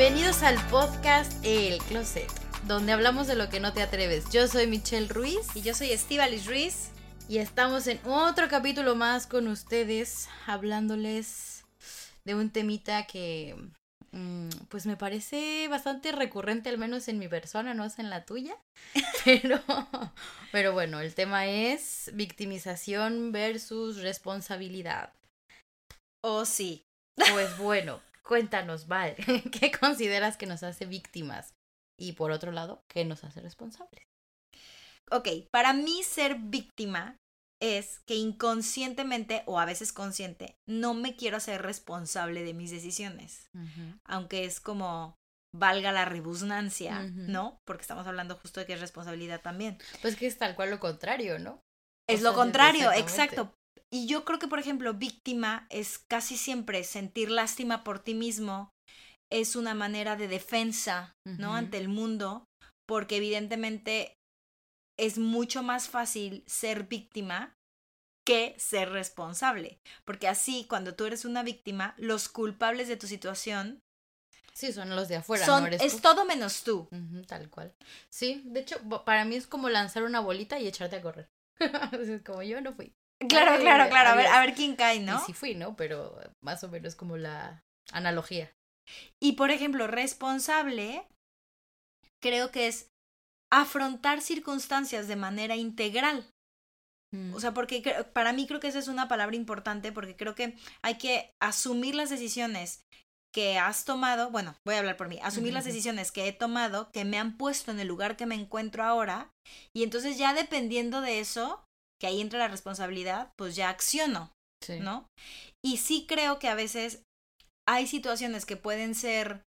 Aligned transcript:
Bienvenidos 0.00 0.42
al 0.42 0.56
podcast 0.68 1.30
El 1.44 1.76
Closet, 1.80 2.26
donde 2.66 2.92
hablamos 2.92 3.26
de 3.26 3.36
lo 3.36 3.50
que 3.50 3.60
no 3.60 3.74
te 3.74 3.82
atreves. 3.82 4.30
Yo 4.30 4.48
soy 4.48 4.66
Michelle 4.66 5.08
Ruiz 5.08 5.54
Y 5.54 5.60
yo 5.60 5.74
soy 5.74 5.90
Estivalis 5.90 6.46
Ruiz. 6.46 6.88
y 7.28 7.36
estamos 7.36 7.86
en 7.86 8.00
otro 8.06 8.48
capítulo 8.48 8.94
más 8.94 9.26
con 9.26 9.46
ustedes, 9.46 10.30
hablándoles 10.46 11.66
de 12.24 12.34
un 12.34 12.48
temita 12.48 13.06
que 13.06 13.54
mm, 14.12 14.48
pues 14.70 14.86
me 14.86 14.96
parece 14.96 15.68
bastante 15.68 16.12
recurrente, 16.12 16.70
al 16.70 16.78
menos 16.78 17.06
en 17.08 17.18
mi 17.18 17.28
persona, 17.28 17.74
no 17.74 17.84
es 17.84 17.98
en 17.98 18.08
la 18.08 18.24
tuya. 18.24 18.56
Pero, 19.26 19.60
pero 20.50 20.72
bueno, 20.72 21.00
el 21.00 21.14
tema 21.14 21.46
es 21.46 22.10
victimización 22.14 23.32
versus 23.32 23.98
responsabilidad. 23.98 25.12
Oh, 26.22 26.46
sí. 26.46 26.86
Pues 27.16 27.58
bueno, 27.58 28.00
cuéntanos, 28.22 28.86
Val, 28.86 29.16
¿qué 29.52 29.70
consideras 29.70 30.36
que 30.36 30.46
nos 30.46 30.62
hace 30.62 30.86
víctimas? 30.86 31.54
Y 31.98 32.12
por 32.12 32.30
otro 32.30 32.52
lado, 32.52 32.82
¿qué 32.88 33.04
nos 33.04 33.24
hace 33.24 33.40
responsables? 33.40 34.04
Ok, 35.10 35.28
para 35.50 35.72
mí 35.72 36.02
ser 36.02 36.36
víctima 36.36 37.16
es 37.60 38.00
que 38.06 38.14
inconscientemente 38.14 39.42
o 39.46 39.58
a 39.58 39.66
veces 39.66 39.92
consciente 39.92 40.56
no 40.66 40.94
me 40.94 41.14
quiero 41.16 41.36
hacer 41.36 41.60
responsable 41.62 42.42
de 42.42 42.54
mis 42.54 42.70
decisiones. 42.70 43.50
Aunque 44.04 44.44
es 44.44 44.60
como 44.60 45.16
valga 45.54 45.92
la 45.92 46.04
rebusnancia, 46.04 47.00
Ujú. 47.00 47.30
¿no? 47.30 47.58
Porque 47.66 47.82
estamos 47.82 48.06
hablando 48.06 48.36
justo 48.36 48.60
de 48.60 48.66
que 48.66 48.74
es 48.74 48.80
responsabilidad 48.80 49.42
también. 49.42 49.78
Pues 50.00 50.16
que 50.16 50.26
es 50.26 50.38
tal 50.38 50.54
cual 50.54 50.70
lo 50.70 50.80
contrario, 50.80 51.38
¿no? 51.38 51.60
Es 52.08 52.20
O 52.20 52.24
lo 52.24 52.34
contrario, 52.34 52.92
exacto. 52.92 53.52
Y 53.90 54.06
yo 54.06 54.24
creo 54.24 54.38
que, 54.38 54.48
por 54.48 54.58
ejemplo, 54.58 54.94
víctima 54.94 55.66
es 55.70 55.98
casi 55.98 56.36
siempre 56.36 56.84
sentir 56.84 57.30
lástima 57.30 57.84
por 57.84 57.98
ti 57.98 58.14
mismo, 58.14 58.70
es 59.32 59.56
una 59.56 59.74
manera 59.74 60.16
de 60.16 60.28
defensa, 60.28 61.14
¿no? 61.24 61.54
Ante 61.54 61.78
el 61.78 61.88
mundo, 61.88 62.44
porque 62.86 63.16
evidentemente 63.16 64.16
es 64.98 65.18
mucho 65.18 65.62
más 65.62 65.88
fácil 65.88 66.42
ser 66.46 66.84
víctima 66.88 67.54
que 68.26 68.54
ser 68.58 68.90
responsable. 68.90 69.78
Porque 70.04 70.28
así, 70.28 70.66
cuando 70.68 70.94
tú 70.94 71.06
eres 71.06 71.24
una 71.24 71.42
víctima, 71.42 71.94
los 71.96 72.28
culpables 72.28 72.88
de 72.88 72.96
tu 72.96 73.06
situación 73.06 73.80
Sí, 74.52 74.72
son 74.72 74.94
los 74.94 75.08
de 75.08 75.16
afuera, 75.16 75.46
son, 75.46 75.62
no 75.62 75.66
eres 75.68 75.80
es 75.80 75.94
tú. 75.94 76.00
todo 76.00 76.24
menos 76.24 76.64
tú. 76.64 76.88
Tal 77.26 77.48
cual. 77.48 77.72
Sí, 78.12 78.42
de 78.44 78.60
hecho, 78.60 78.76
para 79.04 79.24
mí 79.24 79.36
es 79.36 79.46
como 79.46 79.70
lanzar 79.70 80.02
una 80.02 80.20
bolita 80.20 80.58
y 80.58 80.66
echarte 80.66 80.96
a 80.96 81.02
correr. 81.02 81.28
como 82.26 82.42
yo 82.42 82.60
no 82.60 82.74
fui. 82.74 82.92
Claro, 83.28 83.60
claro, 83.60 83.88
claro. 83.90 84.10
A 84.10 84.14
ver, 84.16 84.26
a 84.26 84.40
ver 84.40 84.54
quién 84.54 84.76
cae, 84.76 85.00
¿no? 85.00 85.16
Y 85.16 85.26
sí 85.26 85.32
fui, 85.32 85.54
¿no? 85.54 85.76
Pero 85.76 86.18
más 86.42 86.64
o 86.64 86.68
menos 86.68 86.94
como 86.96 87.16
la 87.16 87.62
analogía. 87.92 88.50
Y 89.22 89.32
por 89.32 89.50
ejemplo, 89.50 89.86
responsable, 89.86 91.06
creo 92.22 92.50
que 92.50 92.66
es 92.66 92.88
afrontar 93.52 94.20
circunstancias 94.20 95.08
de 95.08 95.16
manera 95.16 95.56
integral. 95.56 96.26
Mm. 97.12 97.34
O 97.34 97.40
sea, 97.40 97.52
porque 97.52 97.82
para 98.12 98.32
mí 98.32 98.46
creo 98.46 98.60
que 98.60 98.68
esa 98.68 98.78
es 98.78 98.88
una 98.88 99.08
palabra 99.08 99.36
importante 99.36 99.92
porque 99.92 100.16
creo 100.16 100.34
que 100.34 100.56
hay 100.82 100.96
que 100.98 101.32
asumir 101.40 101.94
las 101.94 102.10
decisiones 102.10 102.84
que 103.32 103.58
has 103.58 103.84
tomado, 103.84 104.30
bueno, 104.30 104.56
voy 104.66 104.74
a 104.74 104.80
hablar 104.80 104.96
por 104.96 105.08
mí, 105.08 105.20
asumir 105.22 105.52
las 105.52 105.64
decisiones 105.64 106.10
que 106.10 106.26
he 106.26 106.32
tomado, 106.32 106.90
que 106.90 107.04
me 107.04 107.16
han 107.16 107.36
puesto 107.36 107.70
en 107.70 107.78
el 107.78 107.86
lugar 107.86 108.16
que 108.16 108.26
me 108.26 108.34
encuentro 108.34 108.82
ahora, 108.82 109.30
y 109.72 109.84
entonces 109.84 110.18
ya 110.18 110.34
dependiendo 110.34 111.00
de 111.00 111.20
eso, 111.20 111.64
que 112.00 112.06
ahí 112.06 112.20
entra 112.20 112.38
la 112.38 112.48
responsabilidad, 112.48 113.32
pues 113.36 113.56
ya 113.56 113.68
acciono. 113.68 114.32
sí. 114.64 114.78
¿no? 114.80 115.06
Y 115.64 115.76
sí 115.78 116.06
creo 116.08 116.38
que 116.38 116.48
a 116.48 116.54
veces 116.54 117.02
hay 117.68 117.86
situaciones 117.86 118.46
que 118.46 118.56
pueden 118.56 118.94
ser 118.94 119.42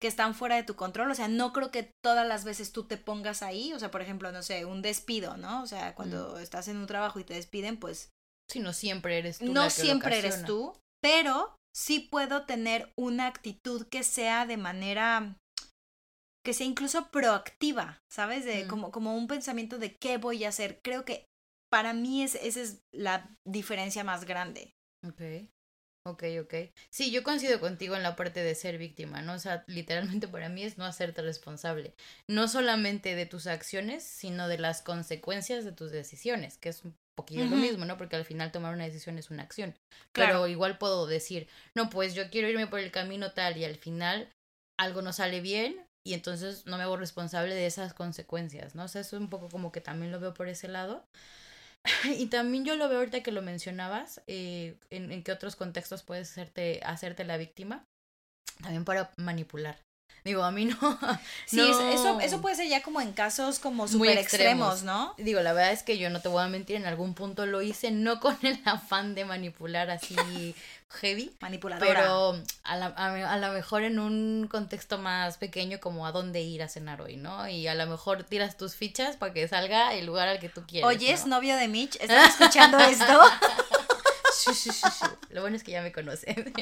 que 0.00 0.08
están 0.08 0.34
fuera 0.34 0.56
de 0.56 0.64
tu 0.64 0.74
control, 0.74 1.10
o 1.10 1.14
sea, 1.14 1.28
no 1.28 1.52
creo 1.52 1.70
que 1.70 1.92
todas 2.04 2.26
las 2.26 2.44
veces 2.44 2.72
tú 2.72 2.84
te 2.84 2.96
pongas 2.96 3.40
ahí, 3.42 3.72
o 3.72 3.78
sea, 3.78 3.92
por 3.92 4.02
ejemplo, 4.02 4.32
no 4.32 4.42
sé, 4.42 4.64
un 4.64 4.82
despido, 4.82 5.36
¿no? 5.36 5.62
O 5.62 5.66
sea, 5.66 5.94
cuando 5.94 6.38
estás 6.40 6.66
en 6.66 6.76
un 6.78 6.86
trabajo 6.88 7.20
y 7.20 7.24
te 7.24 7.34
despiden, 7.34 7.76
pues 7.78 8.10
Sí, 8.50 8.58
no 8.58 8.72
siempre 8.72 9.18
eres 9.18 9.38
tú. 9.38 9.46
la 9.46 9.52
no 9.52 9.64
lo 9.64 9.70
siempre 9.70 10.18
eres 10.18 10.44
tú, 10.44 10.76
pero 11.00 11.54
sí 11.74 12.00
puedo 12.00 12.44
tener 12.46 12.92
una 12.98 13.28
actitud 13.28 13.86
que 13.86 14.02
sea 14.02 14.44
de 14.44 14.56
manera 14.56 15.36
que 16.44 16.52
sea 16.52 16.66
incluso 16.66 17.08
proactiva, 17.10 18.00
¿sabes? 18.10 18.44
De 18.44 18.64
Mm. 18.64 18.68
como, 18.68 18.90
como 18.90 19.16
un 19.16 19.28
pensamiento 19.28 19.78
de 19.78 19.94
qué 19.96 20.18
voy 20.18 20.44
a 20.44 20.48
hacer. 20.48 20.80
Creo 20.82 21.04
que 21.04 21.26
para 21.72 21.94
mí 21.94 22.22
es, 22.22 22.34
esa 22.34 22.60
es 22.60 22.82
la 22.94 23.34
diferencia 23.48 24.04
más 24.04 24.26
grande. 24.26 24.74
Ok, 25.08 25.22
ok, 26.06 26.24
ok. 26.42 26.54
Sí, 26.92 27.10
yo 27.10 27.22
coincido 27.22 27.60
contigo 27.60 27.96
en 27.96 28.02
la 28.02 28.14
parte 28.14 28.42
de 28.42 28.54
ser 28.54 28.76
víctima, 28.76 29.22
¿no? 29.22 29.32
O 29.32 29.38
sea, 29.38 29.64
literalmente 29.66 30.28
para 30.28 30.50
mí 30.50 30.62
es 30.62 30.76
no 30.76 30.84
hacerte 30.84 31.22
responsable, 31.22 31.94
no 32.28 32.46
solamente 32.46 33.14
de 33.14 33.24
tus 33.24 33.46
acciones, 33.46 34.04
sino 34.04 34.48
de 34.48 34.58
las 34.58 34.82
consecuencias 34.82 35.64
de 35.64 35.72
tus 35.72 35.90
decisiones, 35.90 36.58
que 36.58 36.68
es 36.68 36.84
un 36.84 36.94
poquillo 37.16 37.46
lo 37.46 37.56
mismo, 37.56 37.86
¿no? 37.86 37.96
Porque 37.96 38.16
al 38.16 38.26
final 38.26 38.52
tomar 38.52 38.74
una 38.74 38.84
decisión 38.84 39.16
es 39.16 39.30
una 39.30 39.42
acción. 39.42 39.74
Claro. 40.12 40.32
Pero 40.32 40.48
igual 40.48 40.76
puedo 40.76 41.06
decir, 41.06 41.48
no, 41.74 41.88
pues 41.88 42.14
yo 42.14 42.28
quiero 42.28 42.48
irme 42.48 42.66
por 42.66 42.80
el 42.80 42.90
camino 42.90 43.32
tal 43.32 43.56
y 43.56 43.64
al 43.64 43.76
final 43.76 44.30
algo 44.78 45.00
no 45.00 45.14
sale 45.14 45.40
bien 45.40 45.86
y 46.06 46.12
entonces 46.12 46.66
no 46.66 46.76
me 46.76 46.82
hago 46.82 46.98
responsable 46.98 47.54
de 47.54 47.64
esas 47.64 47.94
consecuencias, 47.94 48.74
¿no? 48.74 48.84
O 48.84 48.88
sea, 48.88 49.00
eso 49.00 49.16
un 49.16 49.30
poco 49.30 49.48
como 49.48 49.72
que 49.72 49.80
también 49.80 50.12
lo 50.12 50.20
veo 50.20 50.34
por 50.34 50.48
ese 50.48 50.68
lado. 50.68 51.06
Y 52.04 52.26
también 52.26 52.64
yo 52.64 52.76
lo 52.76 52.88
veo 52.88 52.98
ahorita 52.98 53.22
que 53.22 53.32
lo 53.32 53.42
mencionabas, 53.42 54.22
eh, 54.26 54.78
en, 54.90 55.10
en 55.12 55.22
qué 55.22 55.32
otros 55.32 55.56
contextos 55.56 56.02
puedes 56.02 56.30
hacerte, 56.30 56.80
hacerte 56.84 57.24
la 57.24 57.36
víctima, 57.36 57.86
también 58.62 58.84
para 58.84 59.12
manipular. 59.16 59.78
Digo, 60.24 60.44
a 60.44 60.50
mí 60.52 60.66
no. 60.66 60.76
Sí, 61.46 61.56
no- 61.56 61.64
es- 61.90 61.98
eso, 62.00 62.20
eso 62.20 62.40
puede 62.40 62.54
ser 62.56 62.68
ya 62.68 62.82
como 62.82 63.00
en 63.00 63.12
casos 63.12 63.58
como 63.58 63.84
Muy 63.84 63.88
súper 63.92 64.18
extremos. 64.18 64.74
extremos, 64.74 64.82
¿no? 64.84 65.14
Digo, 65.18 65.40
la 65.40 65.52
verdad 65.52 65.72
es 65.72 65.82
que 65.82 65.98
yo 65.98 66.10
no 66.10 66.20
te 66.20 66.28
voy 66.28 66.42
a 66.44 66.48
mentir, 66.48 66.76
en 66.76 66.86
algún 66.86 67.14
punto 67.14 67.44
lo 67.46 67.60
hice, 67.62 67.90
no 67.90 68.20
con 68.20 68.38
el 68.42 68.60
afán 68.64 69.14
de 69.16 69.24
manipular 69.24 69.90
así 69.90 70.54
heavy, 71.00 71.34
Manipuladora. 71.40 71.86
pero 71.94 72.42
a 72.64 72.76
la, 72.76 72.86
a, 72.88 73.32
a 73.32 73.36
lo 73.38 73.52
mejor 73.52 73.82
en 73.82 73.98
un 73.98 74.46
contexto 74.50 74.98
más 74.98 75.38
pequeño 75.38 75.80
como 75.80 76.06
a 76.06 76.12
dónde 76.12 76.42
ir 76.42 76.62
a 76.62 76.68
cenar 76.68 77.00
hoy, 77.00 77.16
¿no? 77.16 77.48
Y 77.48 77.66
a 77.66 77.74
lo 77.74 77.86
mejor 77.86 78.24
tiras 78.24 78.58
tus 78.58 78.74
fichas 78.76 79.16
para 79.16 79.32
que 79.32 79.48
salga 79.48 79.94
el 79.94 80.04
lugar 80.04 80.28
al 80.28 80.38
que 80.38 80.50
tú 80.50 80.62
quieres. 80.66 80.86
Oyes, 80.86 81.22
¿no? 81.26 81.36
novio 81.36 81.56
de 81.56 81.66
Mitch, 81.68 81.96
¿estás 81.98 82.38
escuchando 82.38 82.78
esto? 82.78 83.20
Lo 85.30 85.40
bueno 85.40 85.56
es 85.56 85.64
que 85.64 85.72
ya 85.72 85.82
me 85.82 85.92
conocen. 85.92 86.52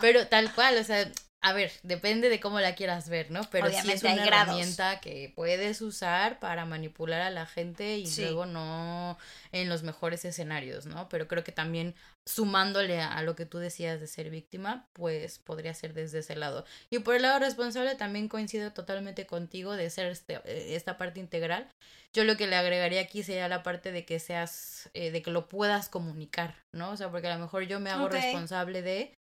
Pero 0.00 0.26
tal 0.26 0.52
cual, 0.54 0.76
o 0.78 0.84
sea, 0.84 1.10
a 1.42 1.54
ver, 1.54 1.72
depende 1.82 2.28
de 2.28 2.38
cómo 2.38 2.60
la 2.60 2.74
quieras 2.74 3.08
ver, 3.08 3.30
¿no? 3.30 3.40
Pero 3.50 3.68
sí 3.70 3.76
es 3.76 4.02
Obviamente 4.02 4.12
una 4.12 4.26
herramienta 4.26 5.00
que 5.00 5.32
puedes 5.34 5.80
usar 5.80 6.38
para 6.38 6.66
manipular 6.66 7.22
a 7.22 7.30
la 7.30 7.46
gente 7.46 7.96
y 7.96 8.06
Sí. 8.06 8.22
luego 8.22 8.44
no 8.44 9.16
en 9.52 9.70
los 9.70 9.82
mejores 9.82 10.24
escenarios, 10.26 10.84
¿no? 10.84 11.08
Pero 11.08 11.28
creo 11.28 11.42
que 11.42 11.52
también 11.52 11.94
sumándole 12.26 13.00
a, 13.00 13.22
lo 13.22 13.36
que 13.36 13.46
tú 13.46 13.58
decías 13.58 14.00
de 14.00 14.06
ser 14.06 14.28
víctima, 14.28 14.86
pues 14.92 15.38
podría 15.38 15.72
ser 15.72 15.94
desde 15.94 16.18
ese 16.18 16.36
lado. 16.36 16.66
Y 16.90 16.98
por 16.98 17.16
el 17.16 17.22
lado 17.22 17.38
responsable 17.38 17.94
también 17.94 18.28
coincido 18.28 18.72
totalmente 18.72 19.26
contigo 19.26 19.76
de 19.76 19.88
ser 19.88 20.06
este, 20.08 20.34
eh, 20.44 20.74
esta 20.76 20.98
parte 20.98 21.20
integral. 21.20 21.72
Yo 22.12 22.24
lo 22.24 22.36
que 22.36 22.48
le 22.48 22.56
agregaría 22.56 23.00
aquí 23.00 23.22
sería 23.22 23.48
la 23.48 23.62
parte 23.62 23.92
de 23.92 24.04
que 24.04 24.18
seas, 24.18 24.90
eh, 24.94 25.10
de 25.10 25.22
que 25.22 25.30
lo 25.30 25.48
puedas 25.48 25.88
comunicar, 25.88 26.56
¿no? 26.72 26.90
O 26.90 26.96
sea, 26.96 27.10
porque 27.10 27.28
a 27.28 27.34
lo 27.34 27.40
mejor 27.40 27.62
yo 27.62 27.80
me 27.80 27.90
hago 27.90 28.08
responsable 28.08 28.82
de, 28.82 29.16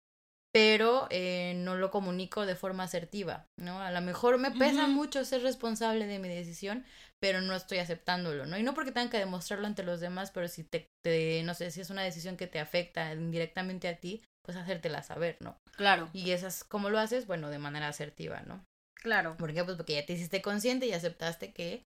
pero 0.51 1.07
eh, 1.12 1.54
no 1.57 1.75
lo 1.75 1.92
comunico 1.92 2.46
de 2.46 2.56
forma 2.56 2.84
asertiva, 2.84 3.46
¿no? 3.60 3.81
A 3.81 3.92
lo 3.92 4.01
mejor 4.01 4.38
me 4.40 4.51
pesa 4.51 4.88
mucho 4.88 5.24
ser 5.25 5.44
responsable 5.44 6.07
de 6.07 6.19
mi 6.19 6.28
decisión, 6.28 6.86
pero 7.19 7.42
no 7.42 7.56
estoy 7.56 7.78
aceptándolo, 7.78 8.46
¿no? 8.46 8.57
Y 8.57 8.63
no 8.63 8.74
porque 8.74 8.92
tengan 8.92 9.10
que 9.10 9.19
demostrarlo 9.19 9.68
ante 9.68 9.84
los 9.84 10.00
demás, 10.00 10.31
pero 10.31 10.48
si 10.48 10.63
te, 10.63 10.88
te 11.04 11.44
no 11.44 11.54
sé, 11.54 11.69
si 11.72 11.81
es 11.81 11.90
una 11.90 12.01
decisión 12.04 12.38
que 12.38 12.48
te 12.48 12.60
afecta 12.60 13.13
indirectamente 13.13 13.88
a 13.88 14.00
ti, 14.00 14.24
pues 14.44 14.57
hacértela 14.57 15.04
saber, 15.04 15.38
¿no? 15.42 15.57
Claro, 15.78 16.10
Y 16.13 16.31
esas, 16.31 16.63
¿cómo 16.63 16.90
lo 16.90 16.98
haces? 16.98 17.28
Bueno, 17.28 17.50
de 17.50 17.60
manera 17.60 17.88
asertiva, 17.88 18.42
¿no? 18.42 18.66
claro, 18.95 19.38
¿Por 19.38 19.54
qué? 19.54 19.63
Pues 19.63 19.78
porque 19.78 19.94
ya 19.94 20.06
te 20.06 20.13
hiciste 20.13 20.42
consciente 20.42 20.88
y 20.88 20.94
aceptaste 20.94 21.54
que 21.54 21.84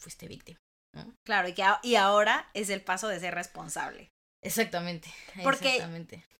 fuiste 0.00 0.28
víctima. 0.28 0.58
claro. 1.26 1.48
Y, 1.48 1.54
que, 1.54 1.64
y 1.82 1.96
ahora 1.96 2.48
es 2.54 2.70
el 2.70 2.82
paso 2.82 3.08
de 3.08 3.20
ser 3.20 3.34
responsable. 3.34 4.08
Exactamente. 4.42 5.12
Porque-. 5.42 5.84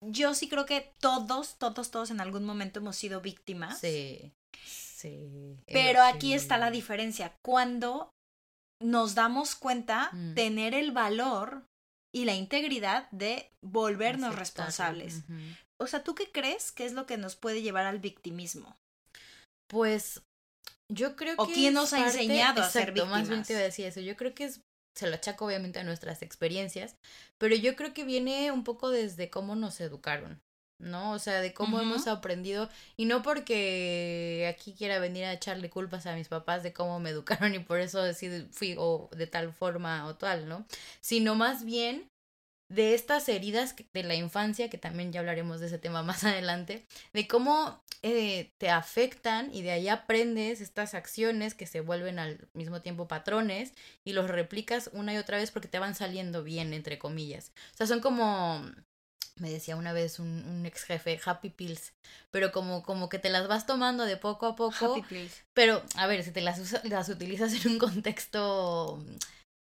Yo 0.00 0.34
sí 0.34 0.48
creo 0.48 0.66
que 0.66 0.92
todos, 1.00 1.56
todos, 1.58 1.90
todos 1.90 2.10
en 2.10 2.20
algún 2.20 2.44
momento 2.44 2.78
hemos 2.80 2.96
sido 2.96 3.20
víctimas. 3.20 3.78
Sí. 3.80 4.32
Sí. 4.64 5.56
Pero 5.66 6.02
aquí 6.02 6.34
está 6.34 6.58
la 6.58 6.70
diferencia. 6.70 7.34
Cuando 7.44 8.10
nos 8.82 9.14
damos 9.14 9.54
cuenta 9.54 10.10
Mm. 10.12 10.34
tener 10.34 10.74
el 10.74 10.92
valor 10.92 11.64
y 12.14 12.24
la 12.24 12.34
integridad 12.34 13.08
de 13.10 13.50
volvernos 13.64 14.34
responsables. 14.36 15.22
O 15.80 15.86
sea, 15.86 16.02
¿tú 16.02 16.14
qué 16.14 16.30
crees 16.30 16.72
que 16.72 16.84
es 16.86 16.92
lo 16.92 17.06
que 17.06 17.16
nos 17.16 17.36
puede 17.36 17.62
llevar 17.62 17.86
al 17.86 17.98
victimismo? 18.00 18.76
Pues 19.68 20.22
yo 20.90 21.14
creo 21.16 21.34
¿O 21.38 21.46
que. 21.46 21.52
quién 21.52 21.68
es 21.68 21.74
nos 21.74 21.92
ha 21.92 22.06
enseñado 22.06 22.62
a 22.62 22.70
ser 22.70 22.88
Exacto, 22.90 23.06
Más 23.06 23.28
bien 23.28 23.40
víctimas? 23.40 23.46
te 23.46 23.52
iba 23.52 23.60
a 23.60 23.64
decir 23.64 23.86
eso. 23.86 24.00
Yo 24.00 24.16
creo 24.16 24.34
que 24.34 24.44
es. 24.44 24.60
Se 24.98 25.06
lo 25.08 25.14
achaco 25.14 25.46
obviamente 25.46 25.78
a 25.78 25.84
nuestras 25.84 26.22
experiencias, 26.22 26.96
pero 27.38 27.54
yo 27.54 27.76
creo 27.76 27.94
que 27.94 28.04
viene 28.04 28.50
un 28.50 28.64
poco 28.64 28.90
desde 28.90 29.30
cómo 29.30 29.54
nos 29.54 29.80
educaron, 29.80 30.40
¿no? 30.80 31.12
O 31.12 31.18
sea, 31.20 31.40
de 31.40 31.54
cómo 31.54 31.78
hemos 31.80 32.06
aprendido, 32.08 32.68
y 32.96 33.04
no 33.04 33.22
porque 33.22 34.52
aquí 34.52 34.74
quiera 34.74 34.98
venir 34.98 35.24
a 35.24 35.32
echarle 35.32 35.70
culpas 35.70 36.06
a 36.06 36.14
mis 36.16 36.28
papás 36.28 36.62
de 36.62 36.72
cómo 36.72 36.98
me 36.98 37.10
educaron 37.10 37.54
y 37.54 37.60
por 37.60 37.78
eso 37.80 38.04
decid- 38.04 38.48
fui 38.50 38.74
o 38.78 39.08
de 39.16 39.26
tal 39.26 39.52
forma 39.52 40.06
o 40.06 40.16
tal, 40.16 40.48
¿no? 40.48 40.66
Sino 41.00 41.34
más 41.36 41.64
bien 41.64 42.07
de 42.68 42.94
estas 42.94 43.28
heridas 43.28 43.74
de 43.94 44.02
la 44.02 44.14
infancia, 44.14 44.68
que 44.68 44.78
también 44.78 45.12
ya 45.12 45.20
hablaremos 45.20 45.60
de 45.60 45.66
ese 45.66 45.78
tema 45.78 46.02
más 46.04 46.24
adelante, 46.24 46.86
de 47.12 47.26
cómo 47.26 47.82
eh, 48.02 48.52
te 48.58 48.70
afectan 48.70 49.52
y 49.54 49.62
de 49.62 49.72
ahí 49.72 49.88
aprendes 49.88 50.60
estas 50.60 50.94
acciones 50.94 51.54
que 51.54 51.66
se 51.66 51.80
vuelven 51.80 52.18
al 52.18 52.46
mismo 52.52 52.80
tiempo 52.82 53.08
patrones 53.08 53.72
y 54.04 54.12
los 54.12 54.28
replicas 54.30 54.90
una 54.92 55.14
y 55.14 55.16
otra 55.16 55.38
vez 55.38 55.50
porque 55.50 55.68
te 55.68 55.78
van 55.78 55.94
saliendo 55.94 56.44
bien, 56.44 56.72
entre 56.74 56.98
comillas. 56.98 57.52
O 57.74 57.76
sea, 57.76 57.86
son 57.86 58.00
como, 58.00 58.64
me 59.36 59.50
decía 59.50 59.74
una 59.76 59.92
vez 59.92 60.18
un, 60.18 60.28
un 60.44 60.66
ex 60.66 60.84
jefe, 60.84 61.18
happy 61.24 61.50
pills, 61.50 61.92
pero 62.30 62.52
como, 62.52 62.82
como 62.82 63.08
que 63.08 63.18
te 63.18 63.30
las 63.30 63.48
vas 63.48 63.66
tomando 63.66 64.04
de 64.04 64.16
poco 64.16 64.46
a 64.46 64.54
poco. 64.56 64.92
Happy 64.92 65.02
please. 65.02 65.42
Pero, 65.54 65.82
a 65.96 66.06
ver, 66.06 66.22
si 66.22 66.30
te 66.32 66.40
las, 66.40 66.58
usa- 66.60 66.82
las 66.84 67.08
utilizas 67.08 67.52
en 67.64 67.72
un 67.72 67.78
contexto 67.78 69.04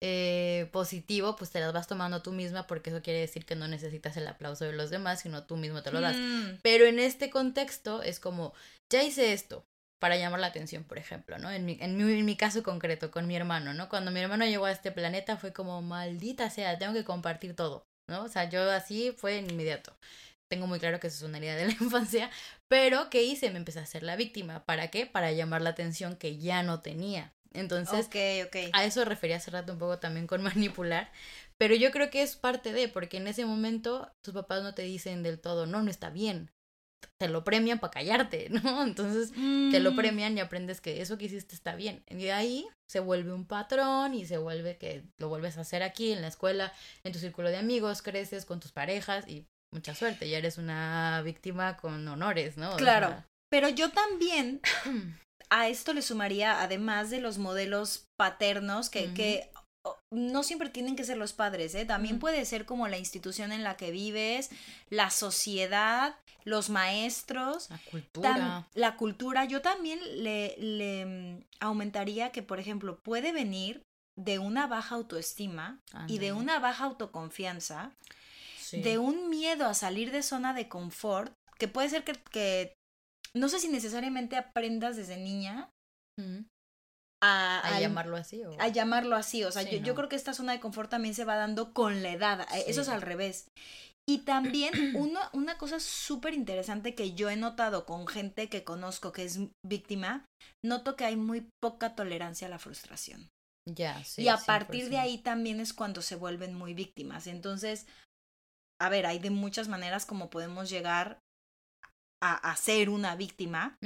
eh, 0.02 0.68
positivo, 0.72 1.36
pues 1.36 1.50
te 1.50 1.60
las 1.60 1.72
vas 1.72 1.86
tomando 1.86 2.22
tú 2.22 2.32
misma 2.32 2.66
porque 2.66 2.90
eso 2.90 3.02
quiere 3.02 3.20
decir 3.20 3.44
que 3.44 3.54
no 3.54 3.68
necesitas 3.68 4.16
el 4.16 4.26
aplauso 4.26 4.64
de 4.64 4.72
los 4.72 4.90
demás, 4.90 5.20
sino 5.20 5.44
tú 5.44 5.56
mismo 5.56 5.82
te 5.82 5.92
lo 5.92 6.00
das. 6.00 6.16
Mm, 6.16 6.60
Pero 6.62 6.86
en 6.86 6.98
este 6.98 7.28
contexto 7.28 8.02
es 8.02 8.18
como, 8.18 8.54
ya 8.90 9.02
hice 9.02 9.32
esto 9.32 9.66
para 10.00 10.16
llamar 10.16 10.40
la 10.40 10.46
atención, 10.46 10.84
por 10.84 10.98
ejemplo, 10.98 11.38
¿no? 11.38 11.50
En 11.50 11.66
mi, 11.66 11.76
en 11.80 11.96
mi, 11.96 12.10
en 12.18 12.24
mi 12.24 12.36
caso 12.36 12.62
concreto, 12.62 13.10
con 13.10 13.26
mi 13.26 13.36
hermano, 13.36 13.74
¿no? 13.74 13.90
Cuando 13.90 14.10
mi 14.10 14.20
hermano 14.20 14.46
llegó 14.46 14.64
a 14.64 14.72
este 14.72 14.90
planeta 14.90 15.36
fue 15.36 15.52
como, 15.52 15.82
maldita 15.82 16.48
sea, 16.48 16.78
tengo 16.78 16.94
que 16.94 17.04
compartir 17.04 17.54
todo, 17.54 17.84
¿no? 18.08 18.24
O 18.24 18.28
sea, 18.28 18.48
yo 18.48 18.70
así 18.70 19.12
fue 19.12 19.36
inmediato. 19.38 19.94
Tengo 20.50 20.66
muy 20.66 20.80
claro 20.80 20.98
que 20.98 21.06
eso 21.06 21.18
es 21.18 21.22
una 21.28 21.36
herida 21.36 21.54
de 21.54 21.66
la 21.66 21.72
infancia, 21.80 22.30
pero 22.68 23.10
¿qué 23.10 23.22
hice? 23.22 23.50
Me 23.50 23.58
empecé 23.58 23.80
a 23.80 23.82
hacer 23.82 24.02
la 24.02 24.16
víctima. 24.16 24.64
¿Para 24.64 24.88
qué? 24.88 25.04
Para 25.04 25.30
llamar 25.32 25.60
la 25.60 25.70
atención 25.70 26.16
que 26.16 26.38
ya 26.38 26.62
no 26.62 26.80
tenía. 26.80 27.34
Entonces, 27.52 28.06
ok, 28.06 28.16
ok. 28.46 28.56
a 28.74 28.84
eso 28.84 29.04
refería 29.04 29.36
hace 29.36 29.50
rato 29.50 29.72
un 29.72 29.78
poco 29.78 29.98
también 29.98 30.26
con 30.26 30.42
manipular. 30.42 31.10
Pero 31.58 31.74
yo 31.74 31.90
creo 31.90 32.10
que 32.10 32.22
es 32.22 32.36
parte 32.36 32.72
de, 32.72 32.88
porque 32.88 33.18
en 33.18 33.26
ese 33.26 33.44
momento 33.44 34.10
tus 34.22 34.34
papás 34.34 34.62
no 34.62 34.74
te 34.74 34.82
dicen 34.82 35.22
del 35.22 35.40
todo, 35.40 35.66
no, 35.66 35.82
no 35.82 35.90
está 35.90 36.10
bien. 36.10 36.50
Te 37.18 37.28
lo 37.28 37.44
premian 37.44 37.80
para 37.80 37.90
callarte, 37.90 38.48
¿no? 38.50 38.82
Entonces 38.82 39.32
te 39.70 39.80
lo 39.80 39.90
Mm, 39.92 39.96
premian 39.96 40.36
y 40.36 40.40
aprendes 40.40 40.80
que 40.80 41.00
eso 41.00 41.18
que 41.18 41.26
hiciste 41.26 41.54
está 41.54 41.74
bien. 41.74 42.02
Y 42.08 42.16
de 42.16 42.32
ahí 42.32 42.66
se 42.88 43.00
vuelve 43.00 43.32
un 43.32 43.46
patrón 43.46 44.14
y 44.14 44.26
se 44.26 44.38
vuelve 44.38 44.76
que 44.78 45.04
lo 45.18 45.28
vuelves 45.28 45.58
a 45.58 45.62
hacer 45.62 45.82
aquí 45.82 46.12
en 46.12 46.22
la 46.22 46.28
escuela, 46.28 46.72
en 47.04 47.12
tu 47.12 47.18
círculo 47.18 47.50
de 47.50 47.56
amigos, 47.58 48.02
creces 48.02 48.44
con 48.46 48.60
tus 48.60 48.72
parejas 48.72 49.28
y 49.28 49.46
mucha 49.72 49.94
suerte, 49.94 50.28
ya 50.28 50.38
eres 50.38 50.58
una 50.58 51.22
víctima 51.22 51.76
con 51.76 52.06
honores, 52.08 52.56
¿no? 52.56 52.70
O 52.70 52.78
Claro. 52.78 53.08
sea, 53.08 53.26
Pero 53.50 53.68
yo 53.68 53.90
también 53.90 54.60
a 55.50 55.68
esto 55.68 55.92
le 55.92 56.02
sumaría, 56.02 56.62
además 56.62 57.10
de 57.10 57.20
los 57.20 57.38
modelos 57.38 58.06
paternos, 58.16 58.88
que, 58.88 59.12
que 59.14 59.50
no 60.12 60.42
siempre 60.42 60.68
tienen 60.68 60.94
que 60.96 61.04
ser 61.04 61.16
los 61.16 61.32
padres, 61.32 61.74
¿eh? 61.74 61.84
También 61.84 62.18
puede 62.18 62.44
ser 62.44 62.66
como 62.66 62.86
la 62.88 62.98
institución 62.98 63.50
en 63.52 63.64
la 63.64 63.76
que 63.76 63.90
vives, 63.90 64.50
la 64.90 65.10
sociedad, 65.10 66.16
los 66.44 66.70
maestros. 66.70 67.68
la 67.70 67.78
cultura. 67.90 68.68
la 68.74 68.96
cultura, 68.96 69.44
yo 69.44 69.60
también 69.62 69.98
le, 70.22 70.54
le 70.58 71.06
mm, 71.06 71.44
aumentaría 71.60 72.30
que, 72.30 72.42
por 72.42 72.60
ejemplo, 72.60 72.98
puede 73.02 73.32
venir 73.32 73.82
de 74.18 74.38
una 74.38 74.66
baja 74.66 74.96
autoestima 74.96 75.80
y 76.08 76.18
de 76.18 76.32
una 76.32 76.58
baja 76.58 76.84
autoconfianza, 76.84 77.92
Sí. 78.58 78.82
de 78.82 78.98
un 78.98 79.30
miedo 79.30 79.66
a 79.66 79.74
salir 79.74 80.12
de 80.12 80.22
zona 80.22 80.54
de 80.54 80.68
confort, 80.68 81.32
que 81.58 81.66
puede 81.66 81.88
ser 81.88 82.04
que, 82.04 82.12
que 82.30 82.74
no 83.36 83.48
sé 83.48 83.60
si 83.60 83.68
necesariamente 83.68 84.36
aprendas 84.36 84.96
desde 84.96 85.16
niña 85.16 85.70
Ujú. 86.18 86.44
a, 87.22 87.78
llamarlo 87.80 88.16
así. 88.16 88.44
O... 88.44 88.60
a 88.60 88.68
llamarlo 88.68 89.16
así. 89.16 89.44
O 89.44 89.52
sea, 89.52 89.62
Sí, 89.62 89.78
yo, 89.78 89.84
yo 89.84 89.94
creo 89.94 90.08
que 90.08 90.16
esta 90.16 90.34
zona 90.34 90.52
de 90.52 90.60
confort 90.60 90.90
también 90.90 91.14
se 91.14 91.24
va 91.24 91.36
dando 91.36 91.72
con 91.72 92.02
la 92.02 92.10
edad. 92.10 92.40
eh, 92.54 92.64
Eso 92.66 92.80
es 92.80 92.88
al 92.88 93.02
revés. 93.02 93.46
Y 94.08 94.18
también 94.24 94.72
uno, 94.96 95.20
una 95.32 95.58
cosa 95.58 95.78
súper 95.78 96.34
interesante 96.34 96.94
que 96.94 97.12
yo 97.14 97.30
he 97.30 97.36
notado 97.36 97.86
con 97.86 98.06
gente 98.06 98.48
que 98.48 98.64
conozco 98.64 99.12
que 99.12 99.24
es 99.24 99.38
víctima, 99.64 100.26
noto 100.64 100.96
que 100.96 101.04
hay 101.04 101.16
muy 101.16 101.48
poca 101.62 101.94
tolerancia 101.94 102.48
a 102.48 102.50
la 102.50 102.58
frustración. 102.58 103.28
Ya, 103.68 104.02
sí. 104.02 104.22
y 104.22 104.28
a 104.28 104.38
partir 104.38 104.88
de 104.88 104.96
100%. 104.96 105.00
ahí 105.00 105.18
también 105.18 105.60
es 105.60 105.72
cuando 105.72 106.02
se 106.02 106.16
vuelven 106.16 106.54
muy 106.54 106.74
víctimas. 106.74 107.26
Entonces, 107.26 107.86
a 108.80 108.88
ver, 108.88 109.06
hay 109.06 109.18
de 109.18 109.30
muchas 109.30 109.68
maneras 109.68 110.06
como 110.06 110.30
podemos 110.30 110.70
llegar 110.70 111.20
a, 112.20 112.34
a 112.50 112.56
ser 112.56 112.88
una 112.90 113.16
víctima. 113.16 113.76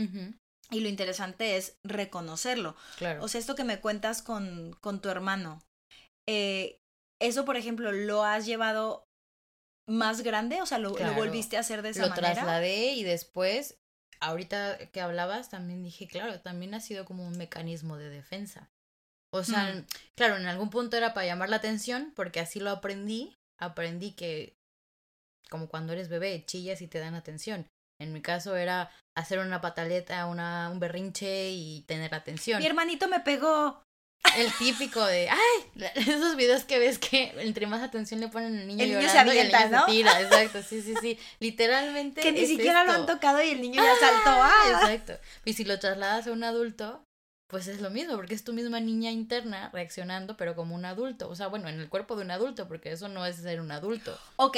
Y 0.71 0.81
lo 0.81 0.89
interesante 0.89 1.57
es 1.57 1.77
reconocerlo. 1.85 2.75
Claro. 2.97 3.23
O 3.23 3.29
sea, 3.29 3.39
esto 3.39 3.55
que 3.55 3.65
me 3.65 3.81
cuentas 3.81 4.23
con, 4.23 4.73
con 4.81 5.01
tu 5.01 5.09
hermano, 5.11 5.63
eh, 6.27 6.79
eso, 7.21 7.45
por 7.45 7.57
ejemplo, 7.57 7.93
¿lo 7.93 8.25
has 8.25 8.47
llevado 8.47 9.05
más 9.87 10.23
grande? 10.23 10.63
O 10.63 10.67
sea, 10.67 10.79
¿lo, 10.79 10.91
lo 10.99 11.15
volviste 11.15 11.57
a 11.57 11.61
hacer 11.61 11.83
de 11.83 11.91
esa 11.91 12.03
lo 12.05 12.09
manera? 12.09 12.33
trasladé 12.33 12.93
y 12.95 13.05
después, 13.05 13.77
ahorita 14.21 14.79
que 14.91 15.01
hablabas, 15.03 15.51
también 15.51 15.83
dije, 15.83 16.09
claro, 16.09 16.41
también 16.41 16.75
ha 16.75 16.81
sido 16.81 17.05
como 17.05 17.27
un 17.27 17.37
mecanismo 17.37 17.99
de 17.99 18.09
defensa. 18.09 18.71
O 19.33 19.45
sea, 19.45 19.75
Mm. 19.75 19.87
claro, 20.17 20.37
en 20.37 20.47
algún 20.47 20.71
punto 20.71 20.97
era 20.97 21.13
para 21.13 21.27
llamar 21.27 21.51
la 21.51 21.57
atención, 21.57 22.13
porque 22.17 22.41
así 22.41 22.59
lo 22.61 22.71
aprendí. 22.71 23.37
Aprendí 23.59 24.13
que, 24.13 24.57
como 25.51 25.69
cuando 25.69 25.93
eres 25.93 26.09
bebé, 26.09 26.43
chillas 26.47 26.81
y 26.83 26.89
te 26.89 26.99
dan 27.01 27.15
atención. 27.15 27.67
En 28.01 28.13
mi 28.13 28.21
caso 28.21 28.57
era 28.57 28.91
hacer 29.17 29.39
una 29.39 29.61
pataleta, 29.61 30.27
una, 30.27 30.69
un 30.71 30.81
berrinche 30.81 31.51
y 31.51 31.83
tener 31.83 32.15
atención. 32.15 32.61
Mi 32.61 32.67
hermanito 32.67 33.09
me 33.09 33.21
pegó. 33.21 33.83
El 34.37 34.51
típico 34.55 35.05
de, 35.05 35.29
ay, 35.29 35.71
esos 35.95 36.35
videos 36.35 36.65
que 36.65 36.79
ves 36.79 36.99
que 36.99 37.35
entre 37.37 37.67
más 37.67 37.83
atención 37.83 38.21
le 38.21 38.29
ponen 38.29 38.59
al 38.59 38.67
niño 38.67 38.83
El 38.83 38.91
niño 38.91 39.03
se 39.03 39.09
llorando 39.09 39.35
y 39.35 39.39
el 39.39 39.55
avienta, 39.55 39.65
niño 39.67 39.77
¿no? 39.79 39.85
se 39.85 39.93
tira, 39.93 40.21
exacto, 40.23 40.63
sí, 40.63 40.83
sí, 40.83 40.95
sí, 41.01 41.19
literalmente 41.41 42.23
Que 42.23 42.33
ni 42.33 42.41
es 42.41 42.49
siquiera 42.49 42.85
lo 42.85 42.93
han 42.93 43.07
tocado 43.07 43.43
y 43.43 43.51
el 43.51 43.61
niño 43.61 43.83
ya 43.83 43.95
saltó. 44.01 44.31
¡Ah! 44.31 44.63
Exacto, 44.71 45.19
y 45.45 45.53
si 45.53 45.65
lo 45.65 45.79
trasladas 45.79 46.27
a 46.27 46.33
un 46.33 46.43
adulto, 46.43 47.05
pues 47.49 47.69
es 47.69 47.81
lo 47.81 47.91
mismo, 47.91 48.17
porque 48.17 48.35
es 48.35 48.45
tu 48.45 48.55
misma 48.55 48.81
niña 48.81 49.11
interna 49.11 49.71
reaccionando, 49.73 50.37
pero 50.37 50.57
como 50.57 50.75
un 50.75 50.87
adulto, 50.87 51.29
o 51.29 51.37
sea, 51.37 51.49
bueno, 51.49 51.69
en 51.69 51.79
el 51.79 51.89
cuerpo 51.91 52.17
de 52.17 52.23
un 52.23 52.31
adulto, 52.31 52.67
porque 52.67 52.91
eso 52.93 53.09
no 53.09 53.27
es 53.27 53.37
ser 53.37 53.61
un 53.61 53.71
adulto. 53.71 54.19
Ok, 54.37 54.57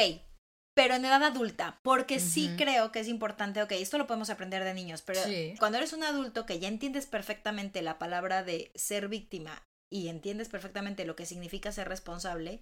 pero 0.77 0.95
en 0.95 1.07
edad 1.07 1.23
adulta, 1.23 1.81
porque 1.83 2.21
sí 2.21 2.53
creo 2.59 2.93
que 2.93 3.01
es 3.01 3.09
importante, 3.09 3.63
ok, 3.63 3.73
esto 3.73 3.97
lo 3.97 4.07
podemos 4.07 4.29
aprender 4.29 4.63
de 4.63 4.75
niños, 4.75 5.01
pero 5.01 5.23
Sí. 5.25 5.55
cuando 5.59 5.79
eres 5.79 5.95
un 5.95 6.05
adulto 6.05 6.45
que 6.45 6.59
ya 6.59 6.69
entiendes 6.69 7.07
perfectamente 7.07 7.81
la 7.81 7.99
palabra 7.99 8.43
de 8.45 8.71
ser 8.75 9.09
víctima 9.09 9.63
y 9.91 10.09
entiendes 10.09 10.51
perfectamente 10.51 11.07
lo 11.07 11.17
que 11.17 11.25
significa 11.25 11.73
ser 11.73 11.89
responsable, 11.89 12.61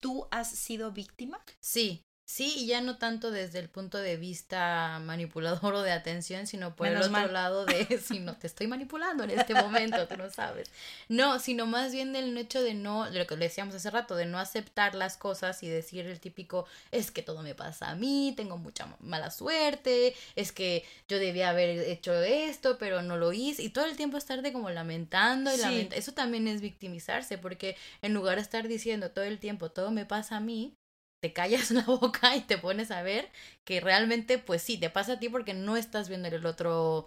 ¿tú 0.00 0.28
has 0.30 0.48
sido 0.48 0.92
víctima? 0.92 1.44
Sí, 1.60 2.02
sí, 2.30 2.54
y 2.58 2.66
ya 2.66 2.80
no 2.80 2.96
tanto 2.96 3.30
desde 3.30 3.58
el 3.58 3.68
punto 3.68 3.98
de 3.98 4.16
vista 4.16 5.00
manipulador 5.04 5.74
o 5.74 5.82
de 5.82 5.92
atención, 5.92 6.46
sino 6.46 6.76
por 6.76 6.86
Menos 6.88 7.06
el 7.06 7.10
otro 7.12 7.22
mal. 7.24 7.32
lado 7.32 7.66
de 7.66 7.84
si 7.98 8.20
no 8.20 8.36
te 8.36 8.46
estoy 8.46 8.66
manipulando 8.68 9.24
en 9.24 9.30
este 9.30 9.54
momento, 9.54 10.06
tú 10.06 10.16
no 10.16 10.30
sabes. 10.30 10.70
No, 11.08 11.38
sino 11.40 11.66
más 11.66 11.92
bien 11.92 12.12
del 12.12 12.36
hecho 12.38 12.62
de 12.62 12.74
no, 12.74 13.10
de 13.10 13.18
lo 13.18 13.26
que 13.26 13.36
le 13.36 13.46
decíamos 13.46 13.74
hace 13.74 13.90
rato, 13.90 14.14
de 14.14 14.26
no 14.26 14.38
aceptar 14.38 14.94
las 14.94 15.16
cosas 15.16 15.62
y 15.62 15.68
decir 15.68 16.06
el 16.06 16.20
típico, 16.20 16.66
es 16.92 17.10
que 17.10 17.22
todo 17.22 17.42
me 17.42 17.54
pasa 17.54 17.90
a 17.90 17.94
mí, 17.94 18.32
tengo 18.36 18.56
mucha 18.56 18.86
ma- 18.86 18.96
mala 19.00 19.30
suerte, 19.30 20.14
es 20.36 20.52
que 20.52 20.84
yo 21.08 21.18
debía 21.18 21.50
haber 21.50 21.70
hecho 21.80 22.14
esto, 22.22 22.78
pero 22.78 23.02
no 23.02 23.16
lo 23.16 23.32
hice, 23.32 23.62
y 23.62 23.70
todo 23.70 23.86
el 23.86 23.96
tiempo 23.96 24.16
estarte 24.16 24.52
como 24.52 24.70
lamentando 24.70 25.52
y 25.52 25.56
Sí. 25.56 25.62
lamenta- 25.62 25.96
Eso 25.96 26.12
también 26.12 26.46
es 26.48 26.60
victimizarse, 26.60 27.38
porque 27.38 27.76
en 28.02 28.14
lugar 28.14 28.36
de 28.36 28.42
estar 28.42 28.68
diciendo 28.68 29.10
todo 29.10 29.24
el 29.24 29.38
tiempo, 29.38 29.70
todo 29.70 29.90
me 29.90 30.06
pasa 30.06 30.36
a 30.36 30.40
mí, 30.40 30.76
te 31.22 31.32
callas 31.32 31.70
la 31.70 31.82
boca 31.82 32.34
y 32.36 32.40
te 32.40 32.58
pones 32.58 32.90
a 32.90 33.02
ver 33.02 33.28
que 33.64 33.80
realmente, 33.80 34.38
pues 34.38 34.62
sí, 34.62 34.78
te 34.78 34.90
pasa 34.90 35.14
a 35.14 35.18
ti 35.18 35.28
porque 35.28 35.54
no 35.54 35.76
estás 35.76 36.08
viendo 36.08 36.28
el 36.28 36.46
otro, 36.46 37.06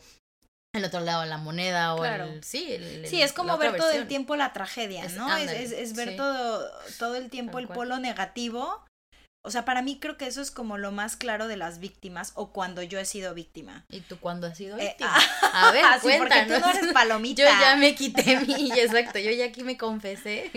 el 0.75 0.86
otro 0.86 1.00
lado 1.01 1.22
de 1.22 1.27
la 1.27 1.38
moneda 1.38 1.96
o 1.96 2.00
Claro. 2.00 2.25
el, 2.25 2.43
sí, 2.43 2.74
el- 2.74 3.08
Sí, 3.08 3.22
es 3.22 3.34
como 3.34 3.58
ver 3.58 3.75
todo 3.77 3.91
el 3.91 4.08
tiempo 4.08 4.36
la 4.36 4.53
tragedia, 4.53 5.03
Es- 5.05 5.13
¿no? 5.13 5.27
Es, 5.36 5.41
ándale, 5.50 5.63
es, 5.63 5.72
es 5.72 5.96
ver 5.96 6.10
sí. 6.12 6.15
todo, 6.17 6.70
todo 7.00 7.15
el 7.15 7.29
tiempo 7.29 7.53
Tal 7.53 7.62
el 7.62 7.67
cual. 7.67 7.77
polo 7.79 8.00
negativo, 8.00 8.86
O 9.46 9.51
sea, 9.51 9.65
para 9.65 9.82
mí 9.82 10.00
creo 10.00 10.15
que 10.17 10.25
eso 10.25 10.41
es 10.41 10.51
como 10.51 10.77
lo 10.77 10.93
más 10.93 11.17
claro 11.17 11.50
de 11.50 11.58
las 11.58 11.79
víctimas 11.79 12.32
o 12.36 12.53
cuando 12.53 12.82
yo 12.82 12.98
he 12.98 13.03
sido 13.03 13.34
víctima. 13.34 13.84
¿Y 13.89 14.00
tú 14.00 14.17
cuándo 14.17 14.48
has 14.48 14.58
sido 14.58 14.77
Eh, 14.77 14.86
víctima? 14.88 15.12
ah, 15.17 15.67
a 15.67 15.72
ver, 15.74 15.84
sí, 16.01 16.08
porque 16.17 16.46
tú 16.48 16.53
no 16.62 16.70
eres 16.70 16.88
palomita. 16.93 17.41
Yo 17.41 17.50
ya 17.60 17.75
me 17.75 17.93
quité 17.93 18.39
mi, 18.39 18.72
exacto, 18.72 19.20
yo 19.20 19.32
ya 19.32 19.46
aquí 19.48 19.63
me 19.63 19.75
confesé. 19.77 20.50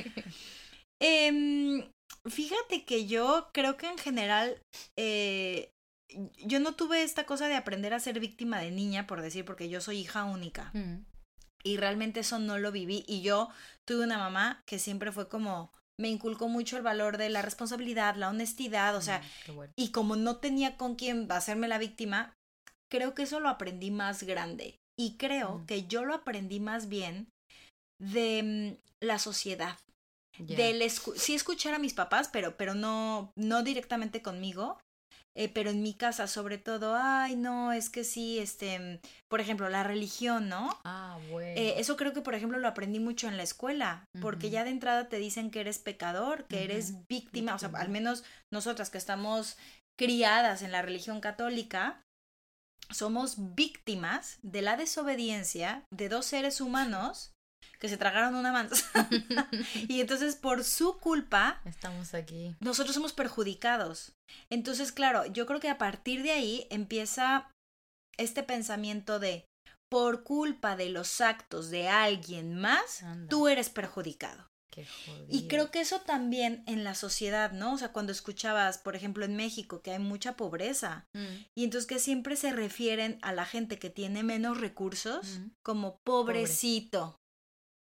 Em, 1.02 1.84
fíjate 2.28 2.84
que 2.84 3.06
yo 3.06 3.48
creo 3.52 3.76
que 3.76 3.88
en 3.88 3.98
general 3.98 4.60
eh, 4.98 5.70
yo 6.44 6.60
no 6.60 6.74
tuve 6.74 7.02
esta 7.02 7.24
cosa 7.26 7.48
de 7.48 7.54
aprender 7.56 7.92
a 7.94 8.00
ser 8.00 8.20
víctima 8.20 8.60
de 8.60 8.70
niña, 8.70 9.06
por 9.06 9.20
decir, 9.22 9.44
porque 9.44 9.68
yo 9.68 9.80
soy 9.80 9.98
hija 9.98 10.24
única. 10.24 10.70
Mm, 10.74 11.04
Y 11.64 11.76
realmente 11.78 12.20
eso 12.20 12.38
no 12.38 12.58
lo 12.58 12.70
viví. 12.70 13.04
Y 13.08 13.22
yo 13.22 13.48
tuve 13.88 14.04
una 14.04 14.18
mamá 14.18 14.62
que 14.66 14.78
siempre 14.78 15.10
fue 15.10 15.28
como, 15.28 15.72
me 16.00 16.08
inculcó 16.08 16.48
mucho 16.48 16.76
el 16.76 16.82
valor 16.84 17.16
de 17.18 17.28
la 17.28 17.42
responsabilidad, 17.42 18.14
la 18.16 18.28
honestidad, 18.28 18.94
o 18.96 19.00
sea, 19.02 19.20
mm, 19.48 19.54
bueno. 19.54 19.72
y 19.76 19.90
como 19.90 20.14
no 20.16 20.36
tenía 20.36 20.76
con 20.76 20.94
quién 20.94 21.30
hacerme 21.32 21.66
la 21.68 21.78
víctima, 21.78 22.32
creo 22.90 23.14
que 23.14 23.22
eso 23.24 23.40
lo 23.40 23.48
aprendí 23.48 23.90
más 23.90 24.22
grande. 24.22 24.76
Y 24.98 25.16
creo 25.16 25.58
Mm. 25.58 25.66
que 25.66 25.86
yo 25.88 26.04
lo 26.04 26.14
aprendí 26.14 26.60
más 26.60 26.88
bien 26.88 27.26
de 28.00 28.78
la 29.02 29.18
sociedad. 29.18 29.78
Del 30.38 30.82
escu- 30.82 31.16
sí 31.16 31.34
escuchar 31.34 31.74
a 31.74 31.78
mis 31.78 31.94
papás, 31.94 32.28
pero, 32.32 32.56
pero 32.56 32.74
no, 32.74 33.32
no 33.36 33.62
directamente 33.62 34.22
conmigo. 34.22 34.78
eh, 35.38 35.50
pero 35.50 35.68
en 35.68 35.82
mi 35.82 35.92
casa, 35.92 36.28
sobre 36.28 36.56
todo, 36.56 36.96
ay, 36.98 37.36
no, 37.36 37.72
es 37.72 37.90
que 37.90 38.04
sí, 38.04 38.38
este, 38.38 39.00
por 39.28 39.40
ejemplo, 39.42 39.68
la 39.68 39.82
religión, 39.82 40.48
¿no? 40.48 40.78
Ah, 40.84 41.18
bueno. 41.28 41.60
Eh, 41.60 41.74
eso 41.76 41.96
creo 41.96 42.14
que, 42.14 42.22
por 42.22 42.34
ejemplo, 42.34 42.58
lo 42.58 42.68
aprendí 42.68 43.00
mucho 43.00 43.28
en 43.28 43.36
la 43.36 43.42
escuela, 43.42 44.04
porque 44.22 44.48
ya 44.48 44.64
de 44.64 44.70
entrada 44.70 45.10
te 45.10 45.18
dicen 45.18 45.50
que 45.50 45.60
eres 45.60 45.78
pecador, 45.78 46.46
que 46.46 46.64
eres 46.64 46.92
Ujú, 46.92 47.04
víctima, 47.10 47.54
o 47.54 47.58
sea, 47.58 47.68
víctima. 47.68 47.82
al 47.84 47.90
menos 47.90 48.24
nosotras 48.50 48.88
que 48.88 48.96
estamos 48.96 49.58
criadas 49.98 50.62
en 50.62 50.72
la 50.72 50.80
religión 50.80 51.20
católica, 51.20 52.02
somos 52.90 53.54
víctimas 53.54 54.38
de 54.42 54.62
la 54.62 54.76
desobediencia 54.76 55.84
de 55.90 56.08
dos 56.08 56.24
seres 56.26 56.60
humanos 56.62 57.32
que 57.78 57.88
se 57.88 57.96
tragaron 57.96 58.34
una 58.34 58.52
manzana 58.52 59.08
y 59.88 60.00
entonces 60.00 60.36
por 60.36 60.64
su 60.64 60.98
culpa 60.98 61.60
Estamos 61.64 62.14
aquí. 62.14 62.54
nosotros 62.60 62.94
somos 62.94 63.12
perjudicados. 63.12 64.12
Entonces, 64.50 64.92
claro, 64.92 65.26
yo 65.26 65.46
creo 65.46 65.60
que 65.60 65.70
a 65.70 65.78
partir 65.78 66.22
de 66.22 66.32
ahí 66.32 66.66
empieza 66.70 67.50
este 68.18 68.42
pensamiento 68.42 69.18
de 69.18 69.44
por 69.90 70.24
culpa 70.24 70.74
de 70.76 70.88
los 70.90 71.20
actos 71.20 71.70
de 71.70 71.88
alguien 71.88 72.54
más, 72.56 73.02
Anda, 73.02 73.28
tú 73.28 73.46
eres 73.46 73.68
perjudicado. 73.70 74.48
qué 74.72 74.84
jodido. 74.84 75.26
Y 75.30 75.46
creo 75.48 75.70
que 75.70 75.80
eso 75.80 76.00
también 76.00 76.64
en 76.66 76.82
la 76.82 76.94
sociedad, 76.96 77.52
¿no? 77.52 77.74
O 77.74 77.78
sea, 77.78 77.92
cuando 77.92 78.10
escuchabas, 78.10 78.78
por 78.78 78.96
ejemplo, 78.96 79.24
en 79.24 79.36
México, 79.36 79.80
que 79.82 79.92
hay 79.92 79.98
mucha 80.00 80.36
pobreza, 80.36 81.04
Mm, 81.14 81.44
y 81.56 81.64
entonces 81.64 81.86
que 81.86 81.98
siempre 82.00 82.34
se 82.36 82.52
refieren 82.52 83.18
a 83.22 83.32
la 83.32 83.46
gente 83.46 83.78
que 83.78 83.88
tiene 83.90 84.22
menos 84.24 84.60
recursos 84.60 85.36
Ujú. 85.38 85.50
como 85.64 85.98
pobrecito. 86.04 87.16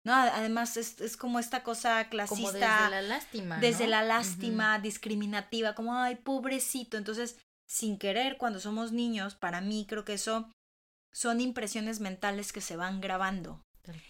¿No? 0.06 0.14
Además, 0.14 0.76
es, 0.78 1.00
es 1.00 1.16
como 1.16 1.40
esta 1.40 1.64
cosa 1.64 2.10
clasista 2.10 2.36
como 2.36 2.52
desde 2.52 2.90
la 2.90 3.02
lástima. 3.02 3.58
desde 3.60 3.86
¿no? 3.86 3.92
la 3.92 4.04
lástima 4.04 4.80
discriminativa, 4.80 5.76
como, 5.76 5.96
ay, 5.96 6.16
pobrecito. 6.18 6.98
Entonces, 6.98 7.38
sin 7.70 7.98
querer, 7.98 8.38
cuando 8.38 8.60
somos 8.60 8.92
niños, 8.92 9.36
para 9.36 9.62
mí 9.62 9.86
creo 9.88 10.04
que 10.04 10.14
eso 10.14 10.52
son 11.14 11.40
impresiones 11.42 12.00
mentales 12.02 12.52
que 12.52 12.60
se 12.60 12.76
van 12.76 13.00
grabando, 13.00 13.62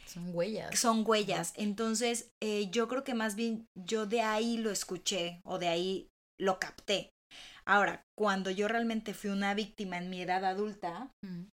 Son 0.08 0.32
huellas. 0.34 0.80
son 0.80 1.04
huellas. 1.06 1.54
Entonces, 1.58 2.30
eh, 2.42 2.70
yo 2.72 2.88
creo 2.88 3.04
que 3.04 3.14
más 3.14 3.36
bien 3.36 3.68
yo 3.76 4.06
de 4.08 4.22
ahí 4.22 4.58
lo 4.58 4.72
escuché 4.72 5.42
o 5.46 5.60
de 5.60 5.68
ahí 5.68 6.08
lo 6.40 6.60
capté. 6.60 7.12
Ahora, 7.66 8.04
cuando 8.18 8.50
yo 8.52 8.68
realmente 8.68 9.14
fui 9.14 9.30
una 9.30 9.54
víctima 9.54 9.98
en 9.98 10.10
mi 10.10 10.22
edad 10.22 10.44
adulta, 10.46 11.12
Mm, 11.24 11.44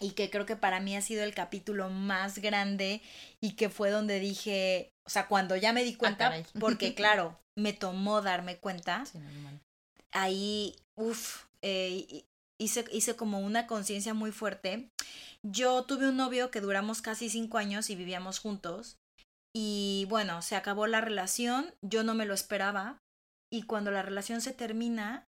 y 0.00 0.12
que 0.12 0.30
creo 0.30 0.46
que 0.46 0.56
para 0.56 0.80
mí 0.80 0.96
ha 0.96 1.02
sido 1.02 1.24
el 1.24 1.34
capítulo 1.34 1.90
más 1.90 2.38
grande 2.38 3.02
y 3.40 3.52
que 3.52 3.68
fue 3.68 3.90
donde 3.90 4.20
dije, 4.20 4.92
o 5.04 5.10
sea, 5.10 5.26
cuando 5.26 5.56
ya 5.56 5.72
me 5.72 5.84
di 5.84 5.94
cuenta, 5.94 6.26
caray. 6.26 6.46
porque 6.60 6.94
claro, 6.94 7.38
me 7.56 7.72
tomó 7.72 8.22
darme 8.22 8.58
cuenta, 8.58 9.04
sí, 9.06 9.18
ahí, 10.12 10.76
uff, 10.94 11.46
hice, 11.62 12.84
hice 12.92 13.16
como 13.16 13.40
una 13.40 13.66
conciencia 13.66 14.14
muy 14.14 14.32
fuerte. 14.32 14.90
Yo 15.42 15.84
tuve 15.84 16.08
un 16.08 16.16
novio 16.16 16.50
que 16.50 16.60
duramos 16.60 17.02
casi 17.02 17.30
cinco 17.30 17.58
años 17.58 17.90
y 17.90 17.96
vivíamos 17.96 18.38
juntos. 18.38 18.98
Y 19.54 20.06
bueno, 20.08 20.42
se 20.42 20.56
acabó 20.56 20.86
la 20.86 21.00
relación, 21.00 21.74
yo 21.82 22.02
no 22.02 22.14
me 22.14 22.26
lo 22.26 22.34
esperaba. 22.34 23.00
Y 23.50 23.62
cuando 23.62 23.90
la 23.90 24.02
relación 24.02 24.40
se 24.40 24.52
termina, 24.52 25.27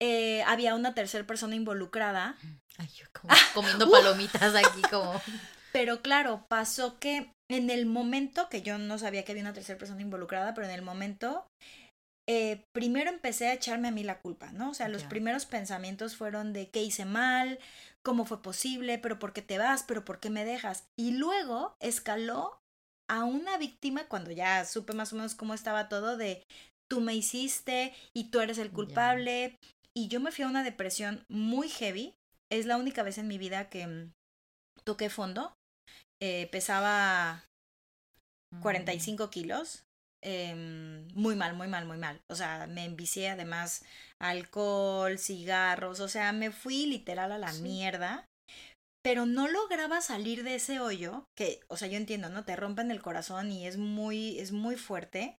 eh, 0.00 0.42
había 0.44 0.74
una 0.74 0.94
tercera 0.94 1.26
persona 1.26 1.54
involucrada. 1.54 2.36
Ay, 2.78 2.88
yo 2.94 3.06
como 3.12 3.28
comiendo 3.54 3.90
palomitas 3.90 4.54
aquí 4.54 4.82
como... 4.90 5.20
Pero 5.72 6.02
claro, 6.02 6.46
pasó 6.48 6.98
que 6.98 7.32
en 7.48 7.70
el 7.70 7.86
momento, 7.86 8.48
que 8.48 8.62
yo 8.62 8.78
no 8.78 8.98
sabía 8.98 9.24
que 9.24 9.32
había 9.32 9.44
una 9.44 9.52
tercera 9.52 9.78
persona 9.78 10.02
involucrada, 10.02 10.54
pero 10.54 10.66
en 10.66 10.72
el 10.72 10.82
momento, 10.82 11.46
eh, 12.28 12.64
primero 12.72 13.10
empecé 13.10 13.48
a 13.48 13.54
echarme 13.54 13.88
a 13.88 13.92
mí 13.92 14.02
la 14.02 14.20
culpa, 14.20 14.52
¿no? 14.52 14.70
O 14.70 14.74
sea, 14.74 14.88
los 14.88 15.04
primeros 15.04 15.46
pensamientos 15.46 16.16
fueron 16.16 16.52
de 16.52 16.70
qué 16.70 16.82
hice 16.82 17.04
mal, 17.04 17.58
cómo 18.04 18.24
fue 18.24 18.42
posible, 18.42 18.98
pero 18.98 19.18
por 19.18 19.32
qué 19.32 19.42
te 19.42 19.58
vas, 19.58 19.84
pero 19.84 20.04
por 20.04 20.20
qué 20.20 20.30
me 20.30 20.44
dejas. 20.44 20.84
Y 20.98 21.12
luego 21.12 21.74
escaló 21.80 22.60
a 23.08 23.24
una 23.24 23.58
víctima 23.58 24.06
cuando 24.06 24.30
ya 24.30 24.64
supe 24.64 24.92
más 24.92 25.12
o 25.12 25.16
menos 25.16 25.34
cómo 25.34 25.54
estaba 25.54 25.88
todo 25.88 26.16
de 26.16 26.44
tú 26.88 27.00
me 27.00 27.14
hiciste 27.14 27.94
y 28.14 28.30
tú 28.30 28.40
eres 28.40 28.58
el 28.58 28.70
culpable. 28.70 29.58
Y 29.96 30.08
yo 30.08 30.20
me 30.20 30.32
fui 30.32 30.44
a 30.44 30.48
una 30.48 30.64
depresión 30.64 31.24
muy 31.28 31.68
heavy. 31.68 32.14
Es 32.50 32.66
la 32.66 32.76
única 32.76 33.02
vez 33.02 33.18
en 33.18 33.28
mi 33.28 33.38
vida 33.38 33.68
que 33.68 33.86
mm, 33.86 34.12
toqué 34.84 35.10
fondo. 35.10 35.54
Eh, 36.22 36.48
pesaba 36.50 37.44
Mm, 38.52 38.62
45 38.62 39.30
kilos. 39.30 39.84
em, 40.22 41.08
muy 41.14 41.34
mal, 41.34 41.54
muy 41.54 41.66
mal, 41.66 41.86
muy 41.86 41.96
mal. 41.96 42.20
O 42.28 42.34
sea, 42.34 42.66
me 42.66 42.84
envicié 42.84 43.30
además 43.30 43.84
alcohol, 44.20 45.18
cigarros. 45.18 46.00
O 46.00 46.08
sea, 46.08 46.32
me 46.32 46.50
fui 46.50 46.84
literal 46.84 47.32
a 47.32 47.38
la 47.38 47.52
Sí. 47.52 47.62
mierda. 47.62 48.26
Pero 49.02 49.24
no 49.24 49.48
lograba 49.48 50.02
salir 50.02 50.44
de 50.44 50.56
ese 50.56 50.78
hoyo, 50.78 51.24
que, 51.34 51.60
o 51.68 51.78
sea, 51.78 51.88
yo 51.88 51.96
entiendo, 51.96 52.28
¿no? 52.28 52.44
Te 52.44 52.54
rompen 52.54 52.90
el 52.90 53.00
corazón 53.00 53.50
y 53.50 53.66
es 53.66 53.78
muy, 53.78 54.38
es 54.38 54.52
muy 54.52 54.76
fuerte. 54.76 55.38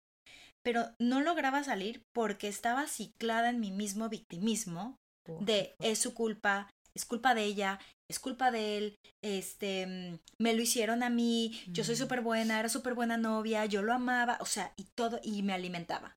Pero 0.63 0.85
no 1.01 1.21
lograba 1.21 1.65
salir 1.65 2.03
porque 2.15 2.49
estaba 2.49 2.87
ciclada 2.87 3.51
en 3.51 3.61
mi 3.61 3.71
mismo 3.71 4.09
victimismo 4.09 4.97
de 5.41 5.75
es 5.81 5.99
su 5.99 6.13
culpa, 6.13 6.69
es 6.95 7.05
culpa 7.05 7.35
de 7.35 7.45
ella, 7.45 7.79
es 8.11 8.19
culpa 8.19 8.51
de 8.51 8.77
él, 8.79 8.97
este, 9.23 9.87
mm, 9.87 10.19
me 10.43 10.55
lo 10.55 10.63
hicieron 10.63 11.03
a 11.03 11.11
mí, 11.11 11.63
yo 11.69 11.85
soy 11.85 11.95
Mm. 11.95 11.99
súper 11.99 12.21
buena, 12.21 12.59
era 12.59 12.69
súper 12.69 12.95
buena 12.95 13.17
novia, 13.17 13.65
yo 13.67 13.83
lo 13.83 13.93
amaba, 13.93 14.39
o 14.41 14.47
sea, 14.47 14.73
y 14.77 14.87
todo, 14.97 15.21
y 15.23 15.43
me 15.43 15.53
alimentaba. 15.53 16.17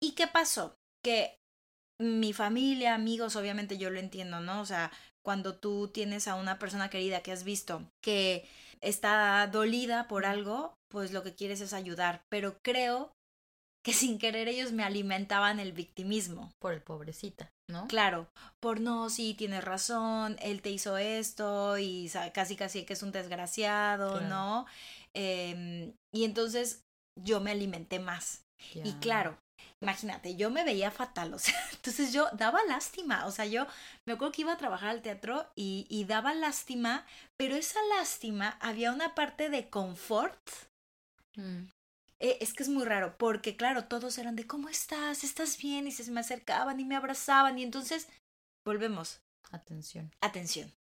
¿Y 0.00 0.12
qué 0.12 0.28
pasó? 0.28 0.76
Que 1.04 1.36
mi 2.00 2.32
familia, 2.32 2.94
amigos, 2.94 3.34
obviamente 3.34 3.76
yo 3.76 3.90
lo 3.90 3.98
entiendo, 3.98 4.40
¿no? 4.40 4.60
O 4.60 4.66
sea, 4.66 4.92
cuando 5.24 5.56
tú 5.56 5.88
tienes 5.88 6.28
a 6.28 6.36
una 6.36 6.58
persona 6.60 6.90
querida 6.90 7.22
que 7.22 7.32
has 7.32 7.42
visto 7.42 7.90
que 8.02 8.48
está 8.80 9.48
dolida 9.48 10.06
por 10.06 10.24
algo, 10.24 10.74
pues 10.88 11.12
lo 11.12 11.24
que 11.24 11.34
quieres 11.34 11.60
es 11.60 11.72
ayudar, 11.72 12.22
pero 12.30 12.58
creo 12.62 13.10
que 13.88 13.94
sin 13.94 14.18
querer 14.18 14.48
ellos 14.48 14.72
me 14.72 14.84
alimentaban 14.84 15.60
el 15.60 15.72
victimismo. 15.72 16.52
Por 16.58 16.74
el 16.74 16.82
pobrecita, 16.82 17.50
¿no? 17.68 17.88
Claro, 17.88 18.28
por 18.60 18.80
no, 18.80 19.08
sí, 19.08 19.32
tienes 19.32 19.64
razón, 19.64 20.36
él 20.42 20.60
te 20.60 20.68
hizo 20.68 20.98
esto 20.98 21.78
y 21.78 22.10
casi 22.34 22.54
casi 22.54 22.84
que 22.84 22.92
es 22.92 23.02
un 23.02 23.12
desgraciado, 23.12 24.18
Claro. 24.18 24.28
¿no? 24.28 24.66
Em, 25.14 25.94
y 26.12 26.24
entonces 26.24 26.84
yo 27.18 27.40
me 27.40 27.50
alimenté 27.50 27.98
más. 27.98 28.44
Y 28.74 28.92
claro, 29.00 29.38
imagínate, 29.80 30.36
yo 30.36 30.50
me 30.50 30.64
veía 30.64 30.90
fatal, 30.90 31.32
o 31.32 31.38
sea, 31.38 31.54
entonces 31.72 32.12
yo 32.12 32.28
daba 32.34 32.62
lástima, 32.64 33.24
o 33.24 33.30
sea, 33.30 33.46
yo 33.46 33.66
me 34.04 34.12
acuerdo 34.12 34.32
que 34.32 34.42
iba 34.42 34.52
a 34.52 34.58
trabajar 34.58 34.90
al 34.90 35.00
teatro 35.00 35.50
y, 35.56 35.86
y 35.88 36.04
daba 36.04 36.34
lástima, 36.34 37.06
pero 37.38 37.56
esa 37.56 37.80
lástima 37.96 38.58
había 38.60 38.92
una 38.92 39.14
parte 39.14 39.48
de 39.48 39.70
confort. 39.70 40.46
Mm, 41.36 41.68
Eh, 42.20 42.38
es 42.40 42.52
que 42.52 42.62
es 42.62 42.68
muy 42.68 42.84
raro, 42.84 43.16
porque 43.16 43.56
claro, 43.56 43.84
todos 43.84 44.18
eran 44.18 44.36
de 44.36 44.46
¿cómo 44.46 44.68
estás? 44.68 45.22
¿Estás 45.24 45.58
bien? 45.58 45.86
Y 45.86 45.92
se 45.92 46.10
me 46.10 46.20
acercaban 46.20 46.80
y 46.80 46.84
me 46.84 46.96
abrazaban 46.96 47.58
y 47.58 47.62
entonces 47.62 48.08
volvemos. 48.64 49.20
Atención. 49.50 50.10
Atención. 50.20 50.72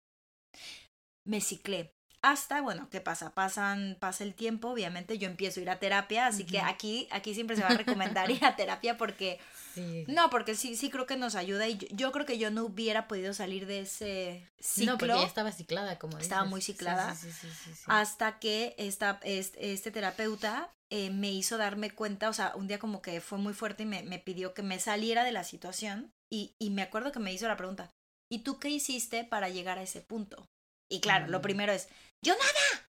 Me 1.24 1.40
ciclé. 1.40 1.95
Hasta, 2.26 2.60
bueno, 2.60 2.88
¿qué 2.90 3.00
pasa? 3.00 3.30
Pasan, 3.30 3.96
pasa 4.00 4.24
el 4.24 4.34
tiempo, 4.34 4.70
obviamente 4.70 5.16
yo 5.16 5.28
empiezo 5.28 5.60
a 5.60 5.62
ir 5.62 5.70
a 5.70 5.78
terapia, 5.78 6.26
así 6.26 6.44
que 6.44 6.60
aquí, 6.60 7.06
aquí 7.12 7.34
siempre 7.34 7.54
se 7.56 7.62
va 7.62 7.68
a 7.70 7.74
recomendar 7.84 8.30
ir 8.30 8.44
a 8.44 8.56
terapia 8.56 8.96
porque, 8.98 9.38
Sí. 9.74 10.04
no, 10.08 10.28
porque 10.30 10.54
sí, 10.56 10.74
sí 10.74 10.90
creo 10.90 11.06
que 11.06 11.16
nos 11.16 11.34
ayuda 11.36 11.68
y 11.68 11.76
yo, 11.76 11.86
yo 11.90 12.10
creo 12.12 12.26
que 12.26 12.38
yo 12.38 12.50
no 12.50 12.64
hubiera 12.64 13.06
podido 13.06 13.32
salir 13.32 13.66
de 13.66 13.80
ese 13.80 14.42
ciclo. 14.58 14.92
No, 14.94 14.98
porque 14.98 15.14
ya 15.20 15.26
estaba 15.26 15.52
ciclada, 15.52 15.98
como 15.98 16.18
Estaba 16.18 16.44
muy 16.46 16.62
ciclada. 16.62 17.14
Sí, 17.14 17.28
sí, 17.30 17.32
sí, 17.42 17.48
sí, 17.64 17.74
sí. 17.76 17.82
hasta 17.86 18.38
que 18.40 18.74
esta, 18.78 19.20
este, 19.22 19.72
este 19.72 19.90
terapeuta 19.92 20.72
eh, 20.90 21.10
me 21.10 21.30
hizo 21.30 21.58
darme 21.58 21.90
cuenta, 21.90 22.28
o 22.28 22.32
sea, 22.32 22.52
un 22.56 22.66
día 22.66 22.78
como 22.80 23.02
que 23.02 23.20
fue 23.20 23.38
muy 23.38 23.52
fuerte 23.54 23.84
y 23.84 23.86
me, 23.86 24.02
me 24.02 24.18
pidió 24.18 24.52
que 24.54 24.62
me 24.62 24.80
saliera 24.80 25.22
de 25.22 25.32
la 25.32 25.44
situación 25.44 26.10
y, 26.32 26.54
y 26.58 26.70
me 26.70 26.82
acuerdo 26.82 27.12
que 27.12 27.20
me 27.20 27.32
hizo 27.32 27.46
la 27.46 27.56
pregunta, 27.56 27.90
¿y 28.32 28.40
tú 28.40 28.58
qué 28.58 28.70
hiciste 28.70 29.22
para 29.22 29.48
llegar 29.48 29.78
a 29.78 29.82
ese 29.82 30.00
punto? 30.00 30.48
Y 30.88 31.00
claro, 31.00 31.26
lo 31.26 31.40
Mm. 31.40 31.42
primero 31.42 31.72
es, 31.72 31.88
yo 32.24 32.34
nada, 32.34 32.88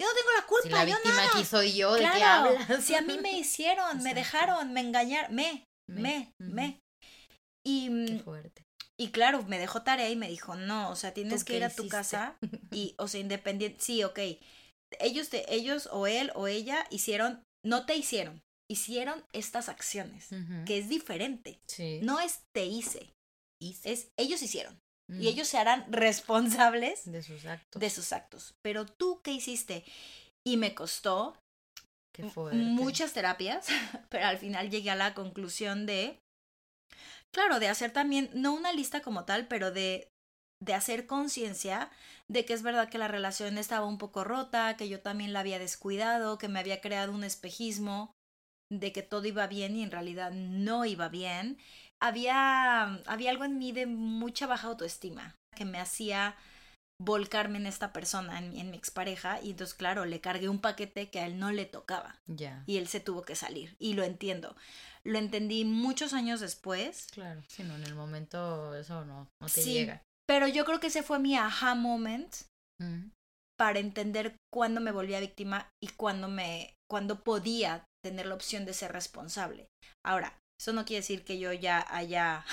yo 0.00 0.06
no 0.06 0.14
tengo 0.14 0.30
la 0.36 0.46
culpa, 0.46 0.62
si 0.62 0.68
la 0.70 0.84
yo 0.84 0.94
víctima 0.96 1.16
nada. 1.16 1.30
aquí 1.32 1.44
soy 1.44 1.74
yo, 1.74 1.92
¿de 1.94 2.00
qué 2.04 2.10
claro, 2.10 2.56
hablas? 2.58 2.84
si 2.84 2.94
a 2.94 3.02
mí 3.02 3.18
me 3.18 3.32
hicieron, 3.32 4.02
me 4.02 4.14
dejaron, 4.14 4.72
me 4.72 4.80
engañaron, 4.80 5.34
me, 5.34 5.64
me, 5.90 6.32
me. 6.38 6.80
Y, 7.66 7.86
Qué 8.06 8.14
mm, 8.14 8.20
fuerte. 8.20 8.62
y 8.98 9.10
claro, 9.10 9.42
me 9.44 9.58
dejó 9.58 9.82
tarea 9.82 10.08
y 10.10 10.16
me 10.16 10.28
dijo, 10.28 10.54
no, 10.56 10.90
o 10.90 10.96
sea, 10.96 11.12
tienes 11.12 11.40
¿Tú 11.40 11.46
que 11.46 11.52
qué 11.52 11.56
ir 11.58 11.64
a 11.64 11.68
tu 11.70 11.82
hiciste? 11.82 11.96
casa 11.96 12.38
y, 12.72 12.94
o 12.98 13.08
sea, 13.08 13.20
independiente, 13.20 13.78
sí, 13.82 14.04
ok. 14.04 14.18
Ellos, 15.00 15.28
te, 15.28 15.52
ellos 15.54 15.88
o 15.92 16.06
él 16.06 16.30
o 16.34 16.46
ella 16.46 16.86
hicieron, 16.90 17.42
no 17.64 17.84
te 17.84 17.94
hicieron, 17.96 18.40
hicieron 18.70 19.22
estas 19.32 19.68
acciones, 19.68 20.28
que 20.64 20.78
es 20.78 20.88
diferente. 20.88 21.58
Sí. 21.68 22.00
No 22.02 22.20
es 22.20 22.40
te 22.54 22.64
hice, 22.64 23.12
Hice. 23.60 23.92
es 23.92 24.08
ellos 24.18 24.40
hicieron. 24.40 24.78
Mm. 25.08 25.22
Y 25.22 25.28
ellos 25.28 25.48
se 25.48 25.58
harán 25.58 25.90
responsables 25.90 27.10
De 27.10 27.22
sus 27.22 27.44
actos. 27.46 27.80
de 27.80 27.90
sus 27.90 28.12
actos. 28.12 28.54
Pero 28.62 28.86
tú, 28.86 29.20
¿qué 29.22 29.32
hiciste? 29.32 29.84
Y 30.46 30.56
me 30.56 30.74
costó 30.74 31.36
Qué 32.14 32.24
muchas 32.52 33.12
terapias, 33.12 33.68
pero 34.10 34.26
al 34.26 34.38
final 34.38 34.70
llegué 34.70 34.90
a 34.90 34.96
la 34.96 35.14
conclusión 35.14 35.86
de, 35.86 36.18
claro, 37.32 37.60
de 37.60 37.68
hacer 37.68 37.92
también, 37.92 38.30
no 38.34 38.54
una 38.54 38.72
lista 38.72 39.00
como 39.00 39.24
tal, 39.24 39.46
pero 39.46 39.70
de, 39.70 40.08
de 40.60 40.74
hacer 40.74 41.06
conciencia 41.06 41.90
de 42.28 42.44
que 42.44 42.54
es 42.54 42.62
verdad 42.62 42.88
que 42.88 42.98
la 42.98 43.08
relación 43.08 43.56
estaba 43.56 43.86
un 43.86 43.98
poco 43.98 44.24
rota, 44.24 44.76
que 44.76 44.88
yo 44.88 45.00
también 45.00 45.32
la 45.32 45.40
había 45.40 45.58
descuidado, 45.58 46.38
que 46.38 46.48
me 46.48 46.58
había 46.58 46.80
creado 46.80 47.12
un 47.12 47.24
espejismo 47.24 48.12
de 48.70 48.92
que 48.92 49.02
todo 49.02 49.24
iba 49.26 49.46
bien 49.46 49.76
y 49.76 49.82
en 49.82 49.90
realidad 49.90 50.32
no 50.32 50.84
iba 50.84 51.08
bien. 51.08 51.58
Había, 52.00 52.84
había 53.06 53.30
algo 53.30 53.44
en 53.44 53.58
mí 53.58 53.72
de 53.72 53.86
mucha 53.86 54.46
baja 54.46 54.68
autoestima 54.68 55.34
que 55.56 55.64
me 55.64 55.80
hacía 55.80 56.36
volcarme 57.00 57.58
en 57.58 57.66
esta 57.66 57.92
persona, 57.92 58.38
en, 58.38 58.50
mi- 58.50 58.60
en 58.60 58.70
mi 58.70 58.76
expareja, 58.76 59.40
y 59.40 59.50
entonces, 59.50 59.74
claro, 59.74 60.04
le 60.04 60.20
cargué 60.20 60.48
un 60.48 60.60
paquete 60.60 61.10
que 61.10 61.20
a 61.20 61.26
él 61.26 61.38
no 61.38 61.50
le 61.52 61.64
tocaba 61.64 62.16
Ya. 62.26 62.64
y 62.66 62.76
él 62.78 62.88
se 62.88 62.98
tuvo 63.00 63.22
que 63.22 63.36
salir. 63.36 63.76
Y 63.78 63.94
lo 63.94 64.02
entiendo. 64.02 64.56
Lo 65.04 65.18
entendí 65.18 65.64
muchos 65.64 66.12
años 66.12 66.40
después, 66.40 67.06
Claro. 67.12 67.42
Sí, 67.48 67.62
no, 67.62 67.76
en 67.76 67.84
el 67.84 67.94
momento 67.94 68.74
eso 68.74 69.04
no, 69.04 69.28
no 69.40 69.46
te 69.48 69.62
Sí. 69.62 69.72
llega. 69.74 70.02
pero 70.28 70.46
yo 70.46 70.64
creo 70.66 70.78
que 70.80 70.88
ese 70.88 71.02
fue 71.02 71.18
mi 71.18 71.36
aha 71.36 71.74
moment 71.74 72.34
Mm. 72.80 73.10
para 73.58 73.78
entender 73.80 74.36
cuándo 74.52 74.80
me 74.80 74.92
volvía 74.92 75.18
víctima 75.20 75.68
y 75.82 75.88
cuándo 75.88 76.28
me 76.28 76.74
cuándo 76.90 77.24
podía 77.24 77.84
tener 78.04 78.26
la 78.26 78.34
opción 78.34 78.64
de 78.66 78.72
ser 78.74 78.92
responsable. 78.92 79.66
Ahora, 80.06 80.38
eso 80.60 80.72
no 80.72 80.84
quiere 80.84 81.00
decir 81.00 81.24
que 81.24 81.38
yo 81.38 81.52
ya 81.52 81.86
haya 81.90 82.44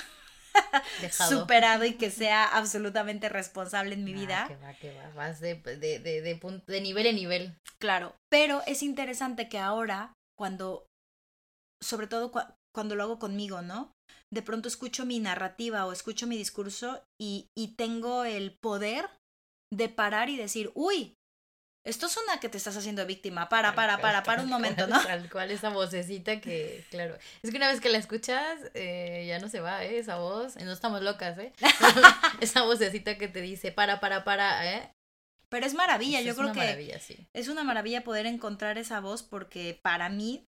Dejado. 1.02 1.40
superado 1.42 1.86
y 1.86 1.94
que 1.96 2.12
sea 2.12 2.46
absolutamente 2.46 3.30
responsable 3.30 3.96
en 3.96 4.04
mi 4.04 4.14
Ah, 4.14 4.16
vida. 4.16 4.46
que 4.48 4.56
va, 4.58 4.74
que 4.74 4.94
va. 4.94 5.10
Vas 5.16 5.40
de, 5.40 5.56
de, 5.56 6.00
de, 6.00 6.22
de, 6.22 6.40
pun- 6.40 6.64
de 6.66 6.82
nivel 6.82 7.08
en 7.08 7.16
nivel. 7.16 7.58
Claro, 7.80 8.16
pero 8.30 8.62
es 8.68 8.84
interesante 8.84 9.50
que 9.50 9.60
ahora, 9.60 10.14
cuando, 10.38 10.86
sobre 11.82 12.08
todo 12.08 12.32
cua- 12.32 12.56
cuando 12.74 12.96
lo 12.96 13.04
hago 13.04 13.20
conmigo, 13.20 13.62
¿no? 13.62 13.92
De 14.32 14.42
pronto 14.42 14.68
escucho 14.68 15.06
mi 15.06 15.20
narrativa 15.20 15.86
o 15.86 15.92
escucho 15.92 16.28
mi 16.28 16.38
discurso 16.38 17.04
y, 17.20 17.48
y 17.58 17.76
tengo 17.76 18.24
el 18.26 18.58
poder 18.62 19.10
de 19.74 19.90
parar 19.90 20.30
y 20.30 20.38
decir, 20.38 20.72
uy, 20.76 21.16
esto 21.86 22.10
suena 22.10 22.40
que 22.40 22.50
te 22.50 22.58
estás 22.58 22.76
haciendo 22.76 23.06
víctima, 23.06 23.48
para, 23.48 23.70
Tal 23.70 23.76
para, 23.76 23.98
para, 24.00 24.24
para 24.24 24.38
tal 24.38 24.46
un 24.46 24.52
momento, 24.52 24.88
¿no? 24.88 25.02
Tal 25.02 25.30
cual, 25.30 25.52
esa 25.52 25.70
vocecita 25.70 26.42
que, 26.42 26.84
claro. 26.90 27.18
Es 27.44 27.52
que 27.52 27.58
una 27.58 27.68
vez 27.68 27.80
que 27.80 27.90
la 27.90 28.00
escuchas, 28.00 28.60
eh, 28.74 29.26
ya 29.28 29.40
no 29.40 29.50
se 29.50 29.60
va, 29.60 29.84
¿eh? 29.84 30.00
Esa 30.00 30.18
voz. 30.18 30.56
No 30.58 30.72
estamos 30.72 31.02
locas, 31.02 31.38
¿eh? 31.38 31.54
esa 32.42 32.64
vocecita 32.64 33.18
que 33.18 33.28
te 33.28 33.42
dice, 33.42 33.72
para, 33.72 34.00
para, 34.00 34.24
para, 34.24 34.76
¿eh? 34.76 34.92
Pero 35.50 35.66
es 35.68 35.76
maravilla, 35.76 36.20
Eso 36.20 36.26
yo 36.26 36.32
es 36.32 36.38
creo 36.38 36.50
una 36.50 36.54
que 36.54 36.68
maravilla, 36.68 37.00
sí. 37.00 37.28
es 37.34 37.48
una 37.48 37.64
maravilla 37.64 38.04
poder 38.04 38.26
encontrar 38.26 38.78
esa 38.80 39.00
voz 39.00 39.22
porque 39.22 39.80
para 39.84 40.10
mí 40.10 40.44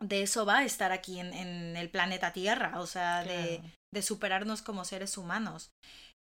de 0.00 0.22
eso 0.22 0.44
va 0.44 0.58
a 0.58 0.64
estar 0.64 0.92
aquí 0.92 1.18
en, 1.18 1.32
en 1.32 1.76
el 1.76 1.88
planeta 1.88 2.34
Tierra, 2.34 2.78
o 2.78 2.86
sea, 2.86 3.24
de, 3.24 3.58
Claro. 3.58 3.74
de 3.94 4.02
superarnos 4.02 4.60
como 4.60 4.84
seres 4.84 5.16
humanos. 5.16 5.70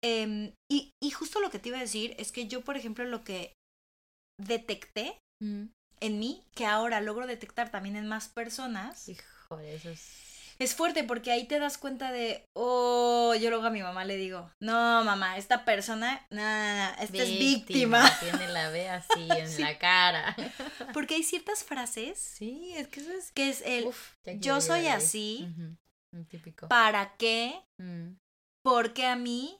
Em, 0.03 0.53
y, 0.71 0.93
y 1.03 1.11
justo 1.11 1.41
lo 1.41 1.51
que 1.51 1.59
te 1.59 1.69
iba 1.69 1.77
a 1.79 1.83
decir 1.83 2.15
es 2.19 2.33
que 2.33 2.47
yo, 2.49 2.63
por 2.63 2.77
ejemplo, 2.79 3.05
lo 3.05 3.23
que 3.23 3.53
detecté 4.39 5.19
Mm. 5.41 5.67
en 6.01 6.19
mí, 6.19 6.43
que 6.55 6.67
ahora 6.67 7.01
logro 7.01 7.27
detectar 7.27 7.71
también 7.71 7.95
en 7.97 8.09
más 8.09 8.29
personas, 8.29 9.09
Híjole, 9.09 9.75
eso 9.77 9.91
es... 9.91 10.55
es 10.59 10.75
fuerte 10.75 11.05
porque 11.05 11.31
ahí 11.31 11.47
te 11.47 11.61
das 11.61 11.79
cuenta 11.79 12.11
de, 12.11 12.45
oh, 12.57 13.35
yo 13.41 13.51
luego 13.51 13.67
a 13.67 13.71
mi 13.71 13.83
mamá 13.83 14.05
le 14.05 14.17
digo, 14.17 14.51
no, 14.61 15.05
mamá, 15.05 15.37
esta 15.39 15.65
persona, 15.65 16.27
no, 16.31 16.41
esta 17.01 17.23
es 17.23 17.29
víctima. 17.39 18.11
Tiene 18.21 18.49
la 18.49 18.71
B 18.71 18.89
así 18.89 19.29
en 19.39 19.49
Sí. 19.49 19.63
la 19.63 19.79
cara. 19.79 20.35
Porque 20.93 21.15
hay 21.15 21.23
ciertas 21.23 21.63
frases 21.63 22.19
Sí, 22.19 22.73
es 22.77 22.89
que 22.89 23.01
eso 23.01 23.13
es... 23.13 23.31
que 23.33 23.49
es 23.49 23.63
el, 23.65 23.85
Uf, 23.87 24.15
yo 24.41 24.61
soy 24.61 24.89
así, 24.89 25.49
típico. 26.29 26.67
¿para 26.69 27.15
qué? 27.17 27.61
Mm. 27.81 28.15
Porque 28.65 29.07
a 29.07 29.15
mí 29.17 29.57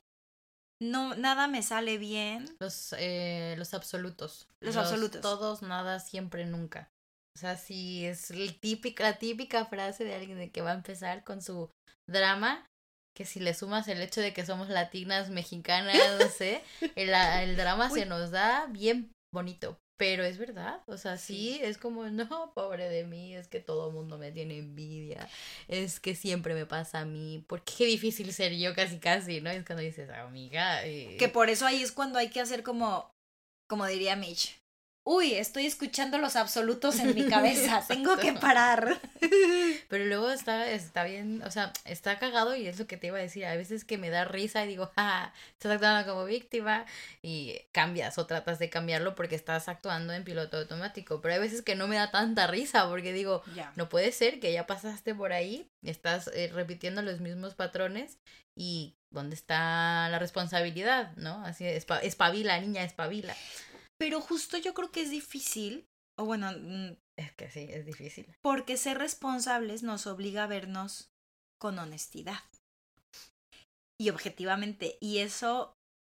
no, 0.81 1.15
nada 1.15 1.49
me 1.49 1.63
sale 1.63 1.99
bien. 1.99 2.57
Los, 2.61 2.95
eh, 2.99 3.55
los 3.59 3.75
absolutos. 3.75 4.49
Los 4.61 4.77
absolutos. 4.77 5.21
Todos, 5.21 5.63
nada, 5.63 6.01
siempre, 6.01 6.47
nunca. 6.47 6.91
O 7.37 7.41
sea, 7.41 7.57
sí, 7.57 8.05
es 8.05 8.31
el 8.31 8.59
típica, 8.59 9.05
la 9.05 9.19
típica 9.19 9.65
frase 9.65 10.05
de 10.05 10.15
alguien 10.15 10.39
de 10.39 10.51
que 10.51 10.61
va 10.61 10.73
a 10.73 10.75
empezar 10.75 11.23
con 11.25 11.41
su 11.41 11.71
drama, 12.09 12.67
que 13.17 13.25
si 13.25 13.39
le 13.39 13.55
sumas 13.55 13.87
el 13.89 14.01
hecho 14.01 14.21
de 14.21 14.33
que 14.33 14.45
somos 14.45 14.69
latinas, 14.69 15.31
mexicanas, 15.31 15.97
no 16.19 16.29
sé, 16.29 16.65
el, 16.97 17.11
el 17.11 17.57
drama 17.57 17.89
Uy. 17.93 18.01
se 18.01 18.07
nos 18.07 18.31
da 18.31 18.67
bien 18.67 19.13
bonito. 19.33 19.79
Pero 19.99 20.25
es 20.25 20.39
verdad, 20.39 20.81
o 20.87 20.97
sea, 20.97 21.19
sí, 21.19 21.59
es 21.61 21.77
como, 21.77 22.05
no, 22.11 22.53
pobre 22.55 22.89
de 22.89 23.05
mí, 23.05 23.35
es 23.35 23.49
que 23.49 23.59
todo 23.59 23.89
el 23.89 23.95
mundo 23.95 24.17
me 24.17 24.31
tiene 24.31 24.57
envidia, 24.57 25.29
es 25.67 25.99
que 25.99 26.15
siempre 26.15 26.55
me 26.55 26.67
pasa 26.67 27.01
a 27.01 27.05
mí, 27.05 27.45
porque 27.49 27.73
qué 27.79 27.85
difícil 27.87 28.33
ser 28.33 28.57
yo 28.57 28.75
casi 28.75 28.99
casi, 28.99 29.41
¿no? 29.41 29.51
Es 29.51 29.67
cuando 29.67 29.83
dices, 29.83 30.09
amiga, 30.11 30.87
eh, 30.87 31.17
Que 31.19 31.29
por 31.29 31.51
eso 31.51 31.67
ahí 31.67 31.83
es 31.83 31.91
cuando 31.91 32.19
hay 32.21 32.31
que 32.31 32.41
hacer 32.41 32.63
como, 32.63 33.13
como 33.67 33.87
diría 33.87 34.15
Mitch. 34.15 34.57
Uy, 35.11 35.33
estoy 35.37 35.65
escuchando 35.65 36.19
los 36.19 36.37
absolutos 36.37 36.99
en 37.01 37.15
mi 37.15 37.25
cabeza, 37.31 37.83
tengo 37.89 38.19
que 38.19 38.35
parar. 38.35 39.01
Pero 39.89 40.05
luego 40.05 40.31
está, 40.31 40.71
está 40.71 41.03
bien, 41.05 41.43
o 41.45 41.51
sea, 41.51 41.73
está 41.87 42.19
cagado 42.19 42.55
y 42.55 42.67
es 42.67 42.79
lo 42.79 42.87
que 42.87 42.99
te 42.99 43.07
iba 43.07 43.17
a 43.17 43.23
decir. 43.23 43.47
A 43.47 43.57
veces 43.57 43.87
que 43.87 43.97
me 43.97 44.11
da 44.11 44.27
risa 44.27 44.63
y 44.65 44.69
digo, 44.69 44.91
ja, 44.97 45.33
estás 45.53 45.73
actuando 45.73 46.13
como 46.13 46.27
víctima 46.27 46.85
y 47.23 47.59
cambias 47.73 48.19
o 48.19 48.27
tratas 48.27 48.59
de 48.59 48.69
cambiarlo 48.69 49.15
porque 49.15 49.35
estás 49.35 49.69
actuando 49.69 50.13
en 50.13 50.25
piloto 50.25 50.59
automático. 50.59 51.23
Pero 51.23 51.33
hay 51.35 51.41
veces 51.41 51.63
que 51.63 51.75
no 51.75 51.89
me 51.89 51.97
da 51.97 52.11
tanta 52.11 52.47
risa 52.47 52.87
porque 52.91 53.15
digo, 53.15 53.43
no 53.77 53.89
puede 53.89 54.13
ser 54.13 54.41
que 54.41 54.53
ya 54.53 54.67
pasaste 54.67 55.15
por 55.15 55.33
ahí, 55.33 55.71
estás 55.83 56.29
eh, 56.35 56.51
repitiendo 56.53 57.01
los 57.01 57.21
mismos 57.21 57.55
patrones 57.55 58.19
y 58.55 58.95
¿dónde 59.11 59.37
está 59.37 60.09
la 60.11 60.19
responsabilidad? 60.19 61.13
¿No? 61.17 61.43
Así, 61.47 61.65
espa- 61.65 62.01
espabila, 62.03 62.61
niña, 62.61 62.83
espabila. 62.85 63.35
Pero 63.99 64.21
justo 64.21 64.57
yo 64.57 64.75
creo 64.75 64.91
que 64.91 65.03
es 65.03 65.11
difícil, 65.11 65.87
o 66.19 66.25
bueno, 66.25 66.51
mm, 66.53 66.97
Es 67.17 67.33
que 67.35 67.51
sí, 67.51 67.67
es 67.71 67.85
difícil. 67.85 68.33
porque 68.43 68.77
ser 68.77 68.99
responsables 68.99 69.83
nos 69.83 70.07
obliga 70.07 70.45
a 70.45 70.47
vernos 70.49 71.11
con 71.61 71.79
honestidad. 71.79 72.39
Y 74.01 74.11
objetivamente. 74.11 74.97
Y 75.01 75.19
eso 75.19 75.75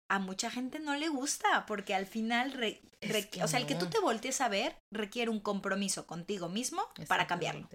a 0.10 0.20
mucha 0.20 0.52
gente 0.52 0.80
no 0.80 0.96
le 0.96 1.08
gusta, 1.10 1.66
porque 1.66 1.96
al 1.96 2.06
final, 2.06 2.52
re- 2.54 2.82
re- 3.02 3.30
o 3.44 3.48
sea, 3.48 3.60
el 3.60 3.66
que 3.66 3.76
tú 3.76 3.88
te 3.90 4.00
voltees 4.00 4.42
a 4.42 4.50
ver 4.50 4.78
requiere 4.94 5.32
un 5.32 5.40
compromiso 5.40 6.06
contigo 6.06 6.50
mismo 6.50 6.84
para 7.08 7.26
cambiarlo. 7.28 7.68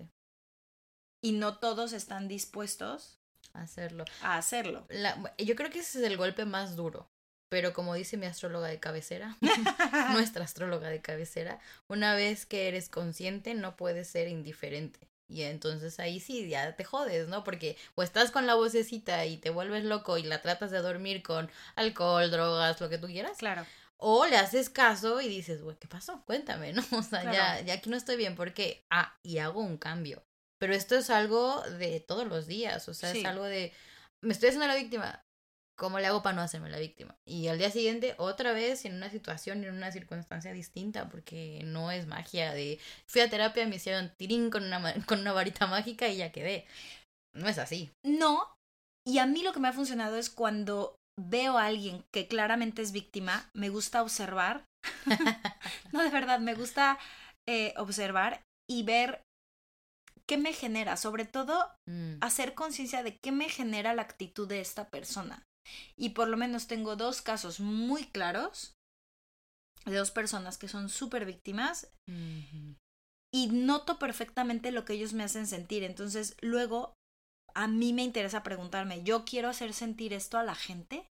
Y 1.25 1.33
no 1.33 1.59
todos 1.59 1.93
están 1.93 2.29
dispuestos 2.29 3.19
Hacerlo. 3.55 4.05
a 4.23 4.37
hacerlo. 4.37 4.87
La- 4.91 5.35
yo 5.39 5.57
creo 5.57 5.71
que 5.71 5.81
ese 5.81 5.99
es 5.99 6.05
el 6.05 6.17
golpe 6.17 6.45
más 6.45 6.77
duro. 6.77 7.09
Pero 7.57 7.73
como 7.73 7.95
dice 7.95 8.19
mi 8.19 8.27
astróloga 8.27 8.69
de 8.69 8.79
cabecera, 8.79 9.39
nuestra 10.13 10.45
astróloga 10.45 10.91
de 10.91 11.01
cabecera, 11.01 11.59
una 11.89 12.15
vez 12.15 12.45
que 12.45 12.69
eres 12.69 12.91
consciente 12.91 13.55
no 13.55 13.77
puedes 13.77 14.09
ser 14.09 14.29
indiferente. 14.29 15.09
Y 15.27 15.41
entonces 15.41 15.99
ahí 15.99 16.21
sí, 16.21 16.47
ya 16.51 16.77
te 16.77 16.85
jodes, 16.85 17.29
¿no? 17.29 17.45
Porque 17.45 17.79
o 17.95 18.03
estás 18.03 18.31
con 18.31 18.47
la 18.47 18.57
vocecita 18.57 19.25
y 19.25 19.39
te 19.39 19.49
vuelves 19.49 19.85
loco 19.85 20.19
y 20.19 20.25
la 20.25 20.43
tratas 20.43 20.71
de 20.71 20.83
dormir 20.83 21.23
con 21.23 21.51
alcohol, 21.77 22.31
drogas, 22.31 22.79
lo 22.79 22.91
que 22.91 22.99
tú 22.99 23.07
quieras. 23.07 23.39
Claro. 23.39 23.65
O 23.97 24.27
le 24.27 24.37
haces 24.37 24.69
caso 24.69 25.23
y 25.23 25.29
dices, 25.29 25.63
güey, 25.63 25.79
¿qué 25.79 25.89
pasó? 25.89 26.23
Cuéntame, 26.27 26.75
¿no? 26.75 26.83
O 26.93 27.03
sea, 27.03 27.25
ya, 27.33 27.63
ya 27.63 27.73
aquí 27.73 27.89
no 27.89 27.97
estoy 27.97 28.17
bien 28.17 28.37
porque, 28.37 28.85
ah, 28.91 29.19
y 29.23 29.39
hago 29.39 29.63
un 29.63 29.79
cambio. 29.79 30.23
Pero 30.59 30.75
esto 30.75 30.95
es 30.95 31.09
algo 31.09 31.63
de 31.79 32.01
todos 32.01 32.27
los 32.27 32.47
días, 32.47 32.87
o 32.91 32.93
sea, 32.93 33.13
es 33.13 33.25
algo 33.25 33.45
de, 33.45 33.73
me 34.21 34.35
estoy 34.35 34.49
haciendo 34.49 34.67
la 34.67 34.75
víctima, 34.75 35.25
¿cómo 35.77 35.99
le 35.99 36.07
hago 36.07 36.23
para 36.23 36.37
no 36.37 36.43
hacerme 36.43 36.71
la 36.71 36.79
víctima? 36.79 37.17
Y 37.27 37.49
al 37.49 37.59
día 37.59 37.71
siguiente, 37.71 38.15
otra 38.19 38.53
vez, 38.53 38.85
en 38.85 38.95
una 38.95 39.11
situación, 39.11 39.63
en 39.65 39.75
una 39.75 39.93
circunstancia 39.93 40.53
distinta, 40.53 41.09
porque 41.09 41.61
no 41.65 41.91
es 41.91 42.07
magia 42.07 42.53
de, 42.53 42.81
fui 43.07 43.21
a 43.21 43.31
terapia, 43.31 43.67
me 43.67 43.77
hicieron 43.77 44.13
tirín 44.17 44.51
con 44.51 44.65
una, 44.65 44.95
con 45.07 45.21
una 45.21 45.33
varita 45.33 45.67
mágica 45.67 46.09
y 46.09 46.19
ya 46.19 46.33
quedé. 46.33 46.67
No 47.35 47.49
es 47.49 47.59
así. 47.59 47.91
No, 48.05 48.57
y 49.07 49.19
a 49.19 49.27
mí 49.27 49.43
lo 49.43 49.53
que 49.53 49.61
me 49.61 49.69
ha 49.69 49.73
funcionado 49.73 50.17
es 50.17 50.31
cuando 50.31 50.97
veo 51.19 51.59
a 51.59 51.67
alguien 51.67 52.05
que 52.13 52.29
claramente 52.29 52.83
es 52.83 52.93
víctima, 52.93 53.51
me 53.55 53.69
gusta 53.69 54.03
observar. 54.03 54.65
no, 55.93 56.03
de 56.03 56.11
verdad, 56.11 56.41
me 56.41 56.55
gusta 56.55 56.99
eh, 57.49 57.75
observar 57.77 58.43
y 58.69 58.83
ver 58.83 59.23
qué 60.29 60.39
me 60.39 60.53
genera, 60.53 60.97
sobre 60.97 61.25
todo 61.25 61.71
mm. 61.89 62.17
hacer 62.21 62.55
conciencia 62.55 63.03
de 63.03 63.17
qué 63.23 63.31
me 63.33 63.49
genera 63.49 63.95
la 63.95 64.03
actitud 64.03 64.49
de 64.49 64.61
esta 64.61 64.89
persona. 64.89 65.45
Y 65.97 66.11
por 66.11 66.29
lo 66.29 66.37
menos 66.37 66.67
tengo 66.67 66.97
dos 66.97 67.23
casos 67.23 67.61
muy 67.61 68.05
claros 68.05 68.75
de 69.85 69.97
dos 69.97 70.11
personas 70.11 70.59
que 70.59 70.69
son 70.69 70.89
súper 70.89 71.25
víctimas 71.25 71.89
y 73.33 73.49
noto 73.49 73.99
perfectamente 73.99 74.73
lo 74.73 74.85
que 74.85 74.95
ellos 74.95 75.13
me 75.13 75.25
hacen 75.25 75.47
sentir. 75.47 75.85
Entonces, 75.85 76.37
luego 76.41 76.95
a 77.55 77.69
mí 77.69 77.93
me 77.93 78.03
interesa 78.03 78.43
preguntarme, 78.43 79.03
¿yo 79.03 79.25
quiero 79.25 79.49
hacer 79.49 79.73
sentir 79.73 80.13
esto 80.13 80.39
a 80.39 80.45
la 80.45 80.55
gente? 80.55 81.09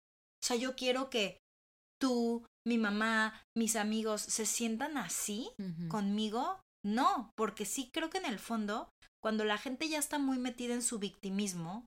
O 0.42 0.46
sea, 0.46 0.56
yo 0.56 0.76
quiero 0.76 1.10
que 1.10 1.40
tú, 2.00 2.46
mi 2.66 2.78
mamá, 2.78 3.44
mis 3.58 3.76
amigos 3.76 4.22
se 4.22 4.46
sientan 4.46 4.98
así 4.98 5.50
conmigo. 5.90 6.60
No, 6.86 7.34
porque 7.36 7.66
sí 7.66 7.90
creo 7.92 8.10
que 8.10 8.20
en 8.20 8.26
el 8.26 8.40
fondo, 8.40 8.90
cuando 9.22 9.44
la 9.44 9.58
gente 9.58 9.90
ya 9.90 10.00
está 10.00 10.18
muy 10.18 10.38
metida 10.38 10.74
en 10.74 10.82
su 10.82 10.98
victimismo, 10.98 11.86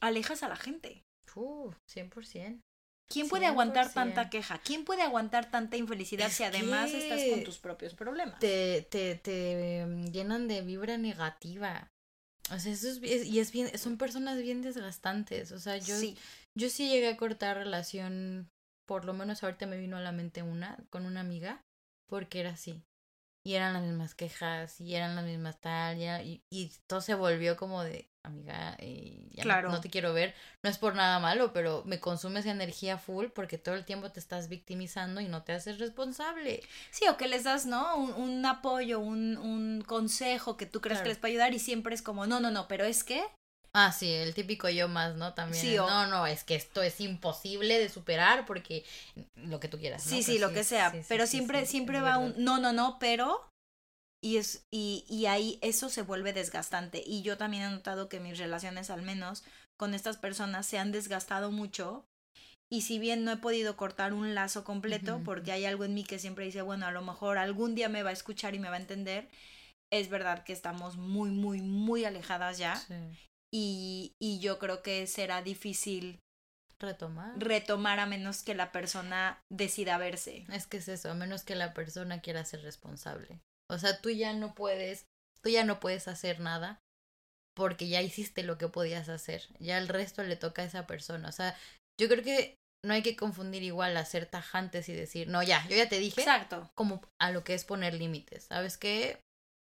alejas 0.00 0.42
a 0.42 0.48
la 0.48 0.56
gente. 0.56 1.02
Uh, 1.34 1.72
100%. 1.86 2.60
¿Quién 3.08 3.28
puede 3.28 3.46
aguantar 3.46 3.92
tanta 3.92 4.30
queja? 4.30 4.58
¿Quién 4.64 4.84
puede 4.84 5.02
aguantar 5.02 5.50
tanta 5.50 5.76
infelicidad 5.76 6.30
si 6.30 6.44
además 6.44 6.92
estás 6.92 7.20
con 7.30 7.44
tus 7.44 7.58
propios 7.58 7.94
problemas? 7.94 8.38
Te, 8.38 8.86
te, 8.90 9.16
te 9.16 9.80
em, 9.80 10.10
llenan 10.10 10.48
de 10.48 10.62
vibra 10.62 10.96
negativa. 10.96 11.90
O 12.50 12.58
sea, 12.58 12.72
eso 12.72 12.88
es, 12.88 13.02
y 13.02 13.38
es 13.38 13.52
bien, 13.52 13.76
son 13.78 13.98
personas 13.98 14.40
bien 14.40 14.62
desgastantes. 14.62 15.52
O 15.52 15.58
sea, 15.58 15.76
yo 15.76 15.98
sí. 15.98 16.16
yo 16.56 16.70
sí 16.70 16.88
llegué 16.88 17.08
a 17.08 17.16
cortar 17.18 17.58
relación, 17.58 18.48
por 18.86 19.04
lo 19.04 19.12
menos 19.12 19.42
ahorita 19.42 19.66
me 19.66 19.76
vino 19.76 19.98
a 19.98 20.00
la 20.00 20.12
mente 20.12 20.42
una, 20.42 20.78
con 20.88 21.04
una 21.04 21.20
amiga, 21.20 21.60
porque 22.08 22.40
era 22.40 22.50
así 22.50 22.82
y 23.44 23.54
eran 23.54 23.72
las 23.72 23.82
mismas 23.82 24.14
quejas 24.14 24.80
y 24.80 24.94
eran 24.94 25.16
las 25.16 25.24
mismas 25.24 25.60
tal 25.60 25.98
y, 25.98 26.44
y, 26.50 26.72
todo 26.86 27.00
se 27.00 27.14
volvió 27.14 27.56
como 27.56 27.82
de 27.82 28.08
amiga 28.24 28.76
y 28.80 29.28
ya 29.32 29.42
claro. 29.42 29.70
no, 29.70 29.80
te 29.80 29.90
quiero 29.90 30.12
ver 30.12 30.34
no 30.62 30.70
es 30.70 30.78
por 30.78 30.94
nada 30.94 31.18
malo 31.18 31.52
pero 31.52 31.82
me 31.86 31.98
consumes 31.98 32.46
energía 32.46 32.98
full 32.98 33.26
porque 33.26 33.58
todo 33.58 33.74
el 33.74 33.84
tiempo 33.84 34.10
te 34.10 34.20
estás 34.20 34.48
victimizando 34.48 35.20
y 35.20 35.28
no 35.28 35.42
te 35.42 35.52
haces 35.52 35.78
responsable 35.78 36.62
sí 36.90 37.08
o 37.08 37.16
que 37.16 37.26
les 37.28 37.44
das 37.44 37.66
no 37.66 37.96
un, 37.96 38.12
un 38.12 38.46
apoyo 38.46 39.00
un, 39.00 39.36
un 39.38 39.82
consejo 39.82 40.56
que 40.56 40.66
tú 40.66 40.80
crees 40.80 41.00
que 41.00 41.08
les 41.08 41.18
puede 41.18 41.32
ayudar 41.32 41.54
y 41.54 41.58
siempre 41.58 41.94
es 41.94 42.02
como 42.02 42.26
no 42.26 42.38
no 42.38 42.50
no 42.50 42.68
pero 42.68 42.84
es 42.84 43.02
que 43.02 43.24
Ah, 43.74 43.90
sí, 43.90 44.12
el 44.12 44.34
típico 44.34 44.68
yo 44.68 44.86
más, 44.86 45.16
¿no? 45.16 45.32
También. 45.32 45.62
Sí, 45.62 45.76
No, 45.76 46.06
no, 46.06 46.26
es 46.26 46.44
que 46.44 46.54
esto 46.54 46.82
es 46.82 47.00
imposible 47.00 47.78
de 47.78 47.88
superar 47.88 48.44
porque 48.44 48.84
lo 49.36 49.60
que 49.60 49.68
tú 49.68 49.78
quieras. 49.78 50.02
Sí, 50.02 50.22
sí, 50.22 50.38
lo 50.38 50.52
que 50.52 50.62
sea. 50.62 50.94
pero 51.08 51.26
siempre, 51.26 51.64
siempre 51.64 52.00
va 52.00 52.18
un 52.18 52.34
no, 52.36 52.58
no, 52.58 52.72
no, 52.72 52.98
pero. 52.98 53.48
Y, 54.22 54.36
es, 54.36 54.64
y, 54.70 55.04
y 55.08 55.26
ahí 55.26 55.58
eso 55.62 55.88
se 55.88 56.02
vuelve 56.02 56.32
desgastante. 56.32 57.02
Y 57.04 57.22
yo 57.22 57.36
también 57.36 57.64
he 57.64 57.70
notado 57.70 58.08
que 58.08 58.20
mis 58.20 58.38
relaciones, 58.38 58.90
al 58.90 59.02
menos 59.02 59.44
con 59.76 59.94
estas 59.94 60.16
personas, 60.16 60.66
se 60.66 60.78
han 60.78 60.92
desgastado 60.92 61.50
mucho. 61.50 62.06
Y 62.70 62.82
si 62.82 62.98
bien 62.98 63.24
no 63.24 63.32
he 63.32 63.36
podido 63.36 63.76
cortar 63.76 64.12
un 64.14 64.34
lazo 64.34 64.64
completo, 64.64 65.20
porque 65.24 65.52
hay 65.52 65.66
algo 65.66 65.84
en 65.84 65.94
mí 65.94 66.04
que 66.04 66.18
siempre 66.18 66.46
dice, 66.46 66.62
bueno, 66.62 66.86
a 66.86 66.92
lo 66.92 67.02
mejor 67.02 67.36
algún 67.36 67.74
día 67.74 67.88
me 67.88 68.02
va 68.02 68.10
a 68.10 68.14
escuchar 68.14 68.54
y 68.54 68.58
me 68.58 68.70
va 68.70 68.76
a 68.76 68.80
entender, 68.80 69.28
es 69.92 70.08
verdad 70.08 70.44
que 70.44 70.54
estamos 70.54 70.96
muy, 70.96 71.30
muy, 71.30 71.60
muy 71.60 72.04
alejadas 72.04 72.56
ya. 72.56 72.76
Sí 72.76 72.94
y, 73.52 74.16
y 74.18 74.40
yo 74.40 74.58
creo 74.58 74.82
que 74.82 75.06
será 75.06 75.42
difícil 75.42 76.20
retomar. 76.80 77.38
Retomar 77.38 78.00
a 78.00 78.06
menos 78.06 78.42
que 78.42 78.54
la 78.54 78.72
persona 78.72 79.40
decida 79.50 79.98
verse. 79.98 80.46
Es 80.50 80.66
que 80.66 80.78
es 80.78 80.88
eso, 80.88 81.10
a 81.10 81.14
menos 81.14 81.44
que 81.44 81.54
la 81.54 81.74
persona 81.74 82.20
quiera 82.20 82.44
ser 82.44 82.62
responsable. 82.62 83.40
O 83.72 83.78
sea, 83.78 84.00
tú 84.00 84.10
ya 84.10 84.32
no 84.32 84.54
puedes, 84.54 85.06
tú 85.42 85.50
ya 85.50 85.64
no 85.64 85.80
puedes 85.80 86.08
hacer 86.08 86.40
nada 86.40 86.80
porque 87.54 87.88
ya 87.88 88.00
hiciste 88.02 88.42
lo 88.42 88.58
que 88.58 88.68
podías 88.68 89.08
hacer. 89.08 89.48
Ya 89.58 89.78
el 89.78 89.88
resto 89.88 90.22
le 90.22 90.36
toca 90.36 90.62
a 90.62 90.66
esa 90.66 90.86
persona. 90.86 91.28
O 91.28 91.32
sea, 91.32 91.56
yo 92.00 92.08
creo 92.08 92.22
que 92.22 92.56
no 92.84 92.94
hay 92.94 93.02
que 93.02 93.16
confundir 93.16 93.62
igual 93.62 93.96
a 93.96 94.04
ser 94.04 94.26
tajantes 94.26 94.88
y 94.88 94.94
decir, 94.94 95.28
no, 95.28 95.42
ya, 95.42 95.66
yo 95.68 95.76
ya 95.76 95.88
te 95.88 95.98
dije. 95.98 96.20
Exacto. 96.20 96.70
Como 96.74 97.02
a 97.20 97.30
lo 97.30 97.44
que 97.44 97.54
es 97.54 97.64
poner 97.64 97.94
límites. 97.94 98.44
¿Sabes 98.44 98.76
qué? 98.76 99.20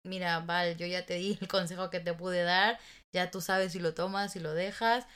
Mira, 0.06 0.40
Val, 0.40 0.76
yo 0.76 0.86
ya 0.86 1.06
te 1.06 1.14
di 1.14 1.38
el 1.40 1.48
consejo 1.48 1.90
que 1.90 2.00
te 2.00 2.14
pude 2.14 2.42
dar, 2.42 2.78
ya 3.14 3.30
tú 3.30 3.40
sabes 3.40 3.72
si 3.72 3.78
lo 3.78 3.94
tomas, 3.94 4.32
si 4.32 4.40
lo 4.40 4.52
dejas, 4.52 5.06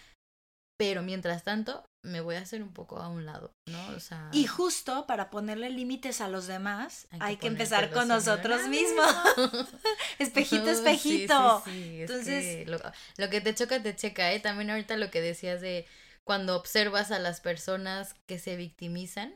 pero 0.78 1.02
mientras 1.02 1.44
tanto 1.44 1.84
me 2.04 2.20
voy 2.20 2.36
a 2.36 2.40
hacer 2.40 2.62
un 2.62 2.72
poco 2.72 2.98
a 2.98 3.08
un 3.08 3.26
lado, 3.26 3.52
¿no? 3.66 3.88
O 3.88 4.00
sea... 4.00 4.30
Y 4.32 4.46
justo 4.46 5.06
para 5.06 5.30
ponerle 5.30 5.70
límites 5.70 6.20
a 6.20 6.28
los 6.28 6.46
demás, 6.46 7.08
hay 7.18 7.36
que, 7.36 7.48
empezar 7.48 7.90
con 7.90 8.08
nosotros 8.08 8.68
mismos. 8.68 9.06
espejito, 10.18 10.70
espejito. 10.70 11.62
Sí, 11.64 11.70
sí, 11.70 12.00
Entonces... 12.02 12.68
lo, 12.68 13.30
que 13.30 13.40
te 13.40 13.54
choca, 13.54 13.82
te 13.82 13.96
checa, 13.96 14.32
¿eh? 14.32 14.40
También 14.40 14.70
ahorita 14.70 14.96
lo 14.96 15.10
que 15.10 15.20
decías 15.20 15.60
de 15.60 15.86
cuando 16.24 16.56
observas 16.56 17.10
a 17.10 17.18
las 17.18 17.40
personas 17.40 18.14
que 18.26 18.38
se 18.38 18.56
victimizan, 18.56 19.34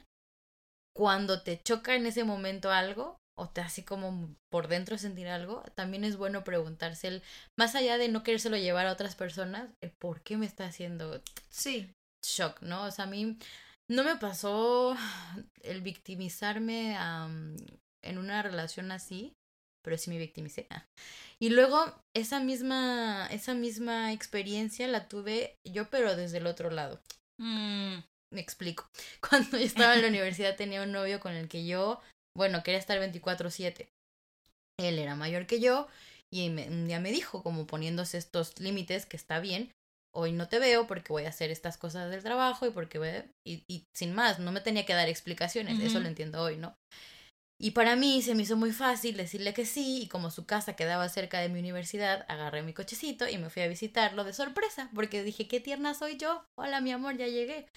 cuando 0.95 1.43
te 1.43 1.61
choca 1.63 1.95
en 1.95 2.07
ese 2.07 2.23
momento 2.25 2.71
algo, 2.71 3.17
o 3.35 3.49
te 3.49 3.61
hace 3.61 3.85
como 3.85 4.35
por 4.51 4.69
dentro 4.69 4.99
sentir 4.99 5.29
algo, 5.29 5.63
también 5.75 6.05
es 6.05 6.17
bueno 6.17 6.45
preguntarse 6.45 7.09
el, 7.09 7.23
más 7.59 7.75
allá 7.75 7.97
de 7.97 8.09
no 8.09 8.23
querérselo 8.23 8.57
llevar 8.57 8.87
a 8.87 8.93
otras 8.93 9.17
personas, 9.17 9.71
el 9.81 9.91
por 9.91 10.21
qué 10.21 10.37
me 10.37 10.47
está 10.47 10.67
haciendo 10.67 11.23
sí. 11.49 11.93
Shock, 12.23 12.63
¿no? 12.63 12.85
O 12.85 12.91
sea, 12.91 13.05
a 13.05 13.09
mí 13.09 13.39
no 13.91 14.05
me 14.05 14.17
pasó 14.17 14.97
el 15.63 15.81
victimizarme 15.81 16.97
en 18.03 18.19
una 18.19 18.43
relación 18.43 18.93
así, 18.93 19.33
pero 19.85 19.99
sí 19.99 20.11
me 20.11 20.19
victimicé. 20.19 20.67
Y 21.41 21.51
luego 21.51 21.93
esa 22.15 22.41
misma, 22.41 23.27
esa 23.31 23.55
misma 23.55 24.13
experiencia 24.13 24.87
la 24.89 25.09
tuve 25.09 25.57
yo, 25.65 25.91
pero 25.91 26.17
desde 26.17 26.39
el 26.39 26.47
otro 26.47 26.71
lado. 26.71 27.01
Mm. 27.39 27.99
Me 28.33 28.41
explico. 28.41 28.89
Cuando 29.29 29.59
yo 29.59 29.65
estaba 29.65 29.95
en 29.95 30.03
la 30.03 30.09
universidad 30.09 30.57
tenía 30.57 30.83
un 30.83 30.93
novio 30.93 31.21
con 31.21 31.33
el 31.33 31.49
que 31.49 31.67
yo 31.67 32.01
bueno, 32.37 32.63
quería 32.63 32.79
estar 32.79 32.99
24/7. 32.99 33.89
Él 34.79 34.99
era 34.99 35.15
mayor 35.15 35.47
que 35.47 35.61
yo 35.61 35.89
y 36.31 36.49
un 36.49 36.87
día 36.87 36.99
me 36.99 37.13
dijo, 37.13 37.43
como 37.43 37.67
poniéndose 37.67 38.17
estos 38.17 38.59
límites, 38.59 39.07
que 39.07 39.17
está 39.17 39.39
bien, 39.39 39.73
hoy 40.15 40.33
no 40.33 40.49
te 40.49 40.59
veo 40.59 40.87
porque 40.87 41.13
voy 41.13 41.25
a 41.25 41.31
hacer 41.31 41.51
estas 41.51 41.77
cosas 41.79 42.11
del 42.11 42.23
trabajo 42.23 42.67
y 42.67 42.71
porque 42.71 42.99
voy 42.99 43.09
y, 43.45 43.65
y, 43.67 43.87
sin 43.95 44.15
más, 44.15 44.39
no 44.39 44.53
me 44.53 44.61
tenía 44.61 44.87
que 44.87 44.95
dar 44.95 45.09
explicaciones, 45.09 45.81
eso 45.81 46.01
lo 46.01 46.09
entiendo 46.09 46.43
hoy, 46.43 46.57
¿no? 46.57 46.77
Y 47.63 47.71
para 47.71 47.95
mí 47.95 48.23
se 48.23 48.35
me 48.35 48.43
hizo 48.43 48.57
muy 48.57 48.73
fácil 48.73 49.17
decirle 49.17 49.55
que 49.55 49.67
sí 49.67 50.03
y 50.03 50.09
como 50.09 50.33
su 50.33 50.47
casa 50.47 50.75
quedaba 50.75 51.09
cerca 51.09 51.39
de 51.39 51.49
mi 51.49 51.61
universidad, 51.61 52.27
agarré 52.29 52.63
mi 52.63 52.73
cochecito 52.73 53.29
y 53.29 53.39
me 53.39 53.51
fui 53.51 53.63
a 53.63 53.69
visitarlo 53.69 54.25
de 54.25 54.33
sorpresa 54.33 54.91
porque 54.95 55.23
dije, 55.23 55.47
qué 55.47 55.61
tierna 55.61 55.95
soy 55.95 56.17
yo, 56.17 56.45
hola 56.59 56.81
mi 56.81 56.91
amor, 56.91 57.17
ya 57.17 57.29
llegué. 57.29 57.69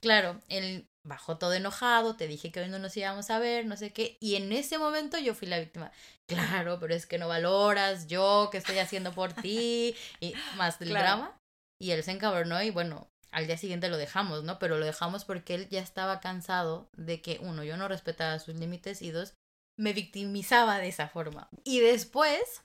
Claro, 0.00 0.40
él 0.48 0.88
bajó 1.06 1.36
todo 1.36 1.52
enojado, 1.52 2.16
te 2.16 2.26
dije 2.26 2.50
que 2.50 2.60
hoy 2.60 2.68
no 2.68 2.78
nos 2.78 2.96
íbamos 2.96 3.30
a 3.30 3.38
ver, 3.38 3.66
no 3.66 3.76
sé 3.76 3.92
qué, 3.92 4.16
y 4.20 4.36
en 4.36 4.52
ese 4.52 4.78
momento 4.78 5.18
yo 5.18 5.34
fui 5.34 5.48
la 5.48 5.58
víctima. 5.58 5.92
Claro, 6.26 6.78
pero 6.80 6.94
es 6.94 7.06
que 7.06 7.18
no 7.18 7.28
valoras 7.28 8.06
yo 8.06 8.48
que 8.50 8.58
estoy 8.58 8.78
haciendo 8.78 9.12
por 9.12 9.32
ti 9.32 9.94
y 10.20 10.34
más 10.56 10.78
del 10.78 10.88
drama. 10.88 11.38
Y 11.80 11.90
él 11.90 12.02
se 12.02 12.12
encabronó 12.12 12.62
y 12.62 12.70
bueno, 12.70 13.10
al 13.32 13.46
día 13.46 13.58
siguiente 13.58 13.88
lo 13.88 13.96
dejamos, 13.96 14.44
¿no? 14.44 14.58
Pero 14.58 14.78
lo 14.78 14.86
dejamos 14.86 15.24
porque 15.24 15.54
él 15.54 15.68
ya 15.68 15.80
estaba 15.80 16.20
cansado 16.20 16.88
de 16.96 17.20
que 17.20 17.38
uno, 17.42 17.64
yo 17.64 17.76
no 17.76 17.88
respetaba 17.88 18.38
sus 18.38 18.54
límites 18.54 19.02
y 19.02 19.10
dos, 19.10 19.34
me 19.78 19.92
victimizaba 19.92 20.78
de 20.78 20.88
esa 20.88 21.08
forma. 21.08 21.48
Y 21.64 21.80
después, 21.80 22.62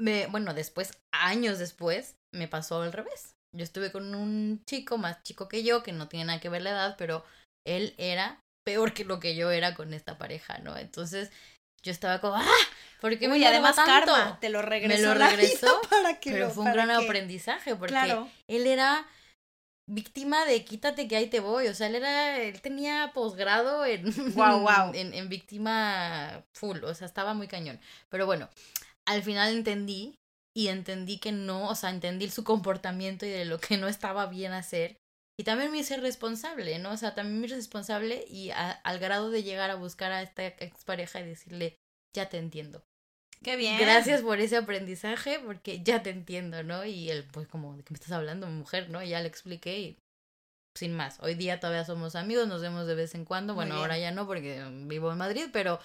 me, 0.00 0.26
bueno, 0.28 0.54
después, 0.54 0.98
años 1.12 1.58
después, 1.58 2.16
me 2.32 2.48
pasó 2.48 2.80
al 2.82 2.92
revés. 2.92 3.34
Yo 3.54 3.64
estuve 3.64 3.92
con 3.92 4.14
un 4.14 4.62
chico 4.66 4.98
más 4.98 5.22
chico 5.22 5.48
que 5.48 5.62
yo, 5.62 5.82
que 5.82 5.92
no 5.92 6.08
tiene 6.08 6.26
nada 6.26 6.40
que 6.40 6.48
ver 6.48 6.62
la 6.62 6.70
edad, 6.70 6.94
pero 6.98 7.24
él 7.66 7.94
era 7.98 8.40
peor 8.64 8.92
que 8.92 9.04
lo 9.04 9.20
que 9.20 9.34
yo 9.34 9.50
era 9.50 9.74
con 9.74 9.94
esta 9.94 10.18
pareja, 10.18 10.58
¿no? 10.58 10.76
Entonces 10.76 11.30
yo 11.82 11.92
estaba 11.92 12.20
como, 12.20 12.36
¡ah! 12.36 12.44
¿Por 13.00 13.16
qué 13.18 13.28
me 13.28 13.44
además 13.46 13.76
tanto? 13.76 14.12
Karma, 14.12 14.38
te 14.40 14.48
lo 14.48 14.62
regresó. 14.62 15.02
Me 15.02 15.08
lo 15.08 15.14
regresó, 15.14 15.80
para 15.90 16.18
que 16.18 16.32
pero 16.32 16.50
fue 16.50 16.64
un 16.64 16.72
gran 16.72 16.90
aprendizaje 16.90 17.76
porque 17.76 18.16
él 18.48 18.66
era 18.66 19.06
víctima 19.88 20.44
de 20.44 20.64
quítate 20.64 21.06
que 21.08 21.16
ahí 21.16 21.28
te 21.28 21.40
voy. 21.40 21.68
O 21.68 21.74
sea, 21.74 21.86
él 21.86 21.94
era, 21.94 22.38
él 22.38 22.60
tenía 22.60 23.12
posgrado 23.14 23.84
en, 23.86 24.02
Guau, 24.34 24.60
guau. 24.60 24.92
en, 24.94 25.14
en 25.14 25.28
víctima 25.28 26.44
full. 26.54 26.82
O 26.84 26.94
sea, 26.94 27.06
estaba 27.06 27.34
muy 27.34 27.46
cañón. 27.46 27.80
Pero 28.08 28.26
bueno, 28.26 28.48
al 29.06 29.22
final 29.22 29.54
entendí 29.54 30.16
y 30.54 30.68
entendí 30.68 31.18
que 31.18 31.30
no, 31.30 31.68
o 31.68 31.74
sea, 31.74 31.90
entendí 31.90 32.28
su 32.30 32.42
comportamiento 32.42 33.24
y 33.24 33.30
de 33.30 33.44
lo 33.44 33.60
que 33.60 33.76
no 33.76 33.86
estaba 33.86 34.26
bien 34.26 34.52
hacer. 34.52 34.96
Y 35.38 35.44
también 35.44 35.70
me 35.70 35.78
hice 35.78 35.96
responsable, 35.98 36.78
¿no? 36.80 36.92
O 36.92 36.96
sea, 36.96 37.14
también 37.14 37.40
me 37.40 37.46
hice 37.46 37.56
responsable 37.56 38.24
y 38.28 38.50
a- 38.50 38.72
al 38.72 38.98
grado 38.98 39.30
de 39.30 39.44
llegar 39.44 39.70
a 39.70 39.76
buscar 39.76 40.10
a 40.10 40.22
esta 40.22 40.46
expareja 40.46 41.20
y 41.20 41.26
decirle, 41.26 41.76
ya 42.14 42.28
te 42.28 42.38
entiendo. 42.38 42.82
Qué 43.42 43.54
bien. 43.54 43.78
Gracias 43.78 44.22
por 44.22 44.40
ese 44.40 44.56
aprendizaje, 44.56 45.38
porque 45.38 45.80
ya 45.84 46.02
te 46.02 46.10
entiendo, 46.10 46.64
¿no? 46.64 46.84
Y 46.84 47.08
él, 47.10 47.24
pues, 47.32 47.46
como, 47.46 47.76
¿de 47.76 47.84
qué 47.84 47.92
me 47.92 47.96
estás 47.96 48.10
hablando, 48.12 48.48
mujer, 48.48 48.90
no? 48.90 49.00
Y 49.00 49.10
ya 49.10 49.20
le 49.20 49.28
expliqué 49.28 49.78
y 49.78 49.98
sin 50.76 50.94
más. 50.94 51.20
Hoy 51.20 51.34
día 51.34 51.60
todavía 51.60 51.84
somos 51.84 52.16
amigos, 52.16 52.48
nos 52.48 52.60
vemos 52.62 52.88
de 52.88 52.96
vez 52.96 53.14
en 53.14 53.24
cuando. 53.24 53.54
Bueno, 53.54 53.74
ahora 53.82 53.96
ya 53.98 54.10
no, 54.10 54.26
porque 54.26 54.60
vivo 54.86 55.12
en 55.12 55.18
Madrid, 55.18 55.46
pero 55.52 55.78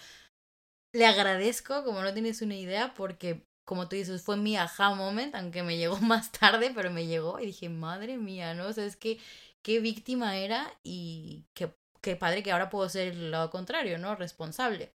le 0.96 1.06
agradezco, 1.06 1.84
como 1.84 2.02
no 2.02 2.14
tienes 2.14 2.42
una 2.42 2.56
idea, 2.56 2.94
porque, 2.96 3.44
como 3.66 3.88
tú 3.88 3.96
dices, 3.96 4.22
fue 4.22 4.38
mi 4.38 4.58
aha 4.58 4.94
moment, 4.96 5.34
aunque 5.36 5.64
me 5.64 5.78
llegó 5.78 5.98
más 6.02 6.32
tarde, 6.32 6.72
pero 6.76 6.92
me 6.92 7.06
llegó 7.08 7.40
y 7.40 7.48
dije, 7.48 7.70
madre 7.70 8.18
mía, 8.18 8.54
¿no? 8.54 8.68
O 8.68 8.74
sea, 8.74 8.86
es 8.86 8.96
que 8.96 9.20
qué 9.64 9.80
víctima 9.80 10.38
era 10.38 10.72
y 10.84 11.46
qué, 11.54 11.74
qué 12.02 12.16
padre 12.16 12.44
que 12.44 12.52
ahora 12.52 12.70
puedo 12.70 12.90
ser 12.90 13.10
el 13.10 13.32
lado 13.32 13.50
contrario, 13.50 13.98
¿no? 13.98 14.16
Responsable. 14.16 14.94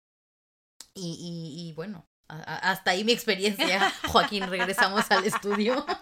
Y, 0.93 1.13
y, 1.19 1.69
y 1.69 1.73
bueno, 1.73 2.05
a- 2.29 2.37
a- 2.41 2.71
hasta 2.71 2.91
ahí 2.91 3.03
mi 3.03 3.11
experiencia. 3.13 3.89
Joaquín, 4.09 4.47
regresamos 4.47 5.09
al 5.11 5.23
estudio. 5.25 5.85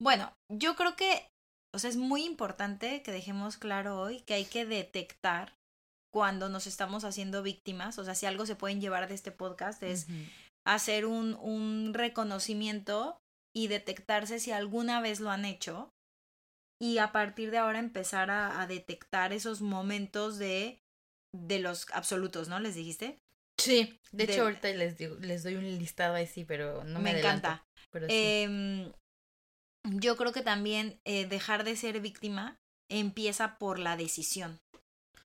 Bueno, 0.00 0.32
yo 0.48 0.76
creo 0.76 0.94
que, 0.96 1.28
o 1.74 1.78
sea, 1.78 1.90
es 1.90 1.96
muy 1.96 2.24
importante 2.24 3.02
que 3.02 3.10
dejemos 3.12 3.56
claro 3.56 4.00
hoy 4.00 4.20
que 4.20 4.34
hay 4.34 4.44
que 4.44 4.64
detectar 4.64 5.56
cuando 6.12 6.48
nos 6.48 6.66
estamos 6.66 7.04
haciendo 7.04 7.42
víctimas. 7.42 7.98
O 7.98 8.04
sea, 8.04 8.14
si 8.14 8.26
algo 8.26 8.46
se 8.46 8.54
pueden 8.54 8.80
llevar 8.80 9.08
de 9.08 9.14
este 9.14 9.32
podcast 9.32 9.82
es 9.82 10.06
hacer 10.64 11.06
un, 11.06 11.34
un 11.36 11.94
reconocimiento 11.94 13.20
y 13.54 13.68
detectarse 13.68 14.38
si 14.40 14.52
alguna 14.52 15.00
vez 15.00 15.20
lo 15.20 15.30
han 15.30 15.44
hecho. 15.44 15.90
Y 16.80 16.98
a 16.98 17.12
partir 17.12 17.50
de 17.50 17.58
ahora 17.58 17.78
empezar 17.78 18.30
a, 18.30 18.60
a 18.60 18.66
detectar 18.66 19.32
esos 19.32 19.60
momentos 19.62 20.38
de, 20.38 20.80
de 21.32 21.58
los 21.60 21.86
absolutos, 21.92 22.48
¿no? 22.48 22.60
¿Les 22.60 22.74
dijiste? 22.76 23.20
Sí, 23.58 24.00
de 24.12 24.24
De- 24.24 24.24
hecho 24.24 24.42
ahorita 24.42 24.68
les 24.70 24.96
digo, 24.96 25.16
les 25.16 25.42
doy 25.42 25.56
un 25.56 25.64
listado 25.78 26.14
ahí 26.14 26.26
sí, 26.26 26.44
pero 26.44 26.82
no 26.84 27.00
me, 27.00 27.08
Me 27.08 27.10
adelanto, 27.10 27.50
encanta. 27.50 27.64
Pero 27.90 28.10
sí. 28.10 28.34
Em, 28.34 28.92
yo 29.84 30.16
creo 30.16 30.32
que 30.32 30.42
también 30.42 31.00
eh, 31.04 31.26
dejar 31.26 31.64
de 31.64 31.76
ser 31.76 32.00
víctima 32.00 32.60
empieza 32.90 33.58
por 33.58 33.78
la 33.78 33.96
decisión. 33.96 34.60